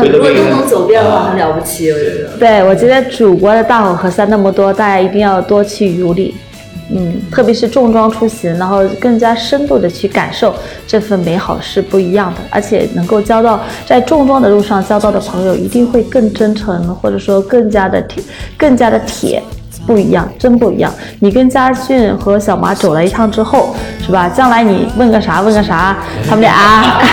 [0.10, 2.38] 如果都能走遍的话，很了不起，我觉得。
[2.38, 6.36] 对，我觉得祖国的大好河山那么多，大家一定要多去游历，
[6.94, 10.54] 嗯，特别是重装出行，然后更加深度的去感受
[10.86, 18.22] 这份美好是不一样的，而且能够交到在重装的路上交到的朋友，一定会更真诚，或者说更加的铁，
[18.58, 19.42] 更加的铁。
[19.86, 20.92] 不一样，真不一样。
[21.20, 23.76] 你跟嘉俊和小马走了一趟之后，
[24.06, 24.30] 是吧？
[24.30, 25.98] 将来你问个啥 问个啥，
[26.30, 26.54] 他们俩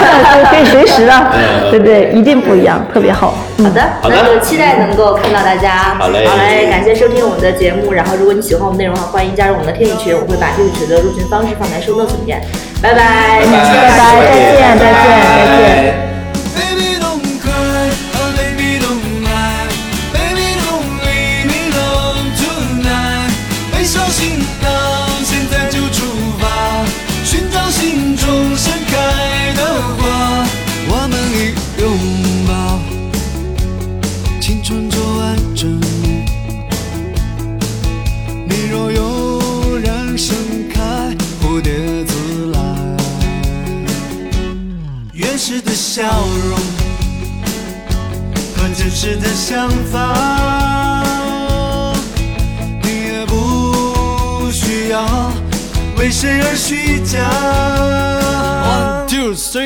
[0.51, 1.27] 可以随时的，
[1.71, 2.13] 对不对？
[2.13, 3.35] 一定不一样，特别好。
[3.59, 5.97] 嗯好的，好的那就期待能够看到大家。
[5.99, 7.93] 好嘞好嘞，感谢收听我们的节目。
[7.93, 12.41] 然后，如果你喜欢我们内容的话，欢迎加入我们的听友群，我会把听友群的入群方式放在 show notes 里面。
[12.81, 14.95] 拜拜，拜拜拜拜，再见，再见，
[15.59, 16.08] 再见。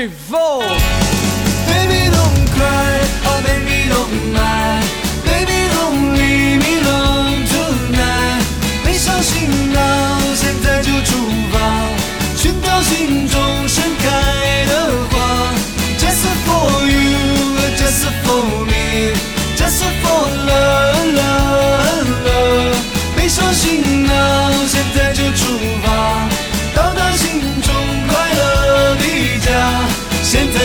[0.06, 0.41] viva!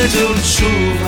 [0.09, 0.65] 就出
[1.03, 1.05] 发，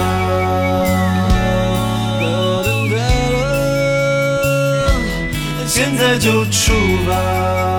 [5.66, 6.74] 现在就出
[7.08, 7.79] 发。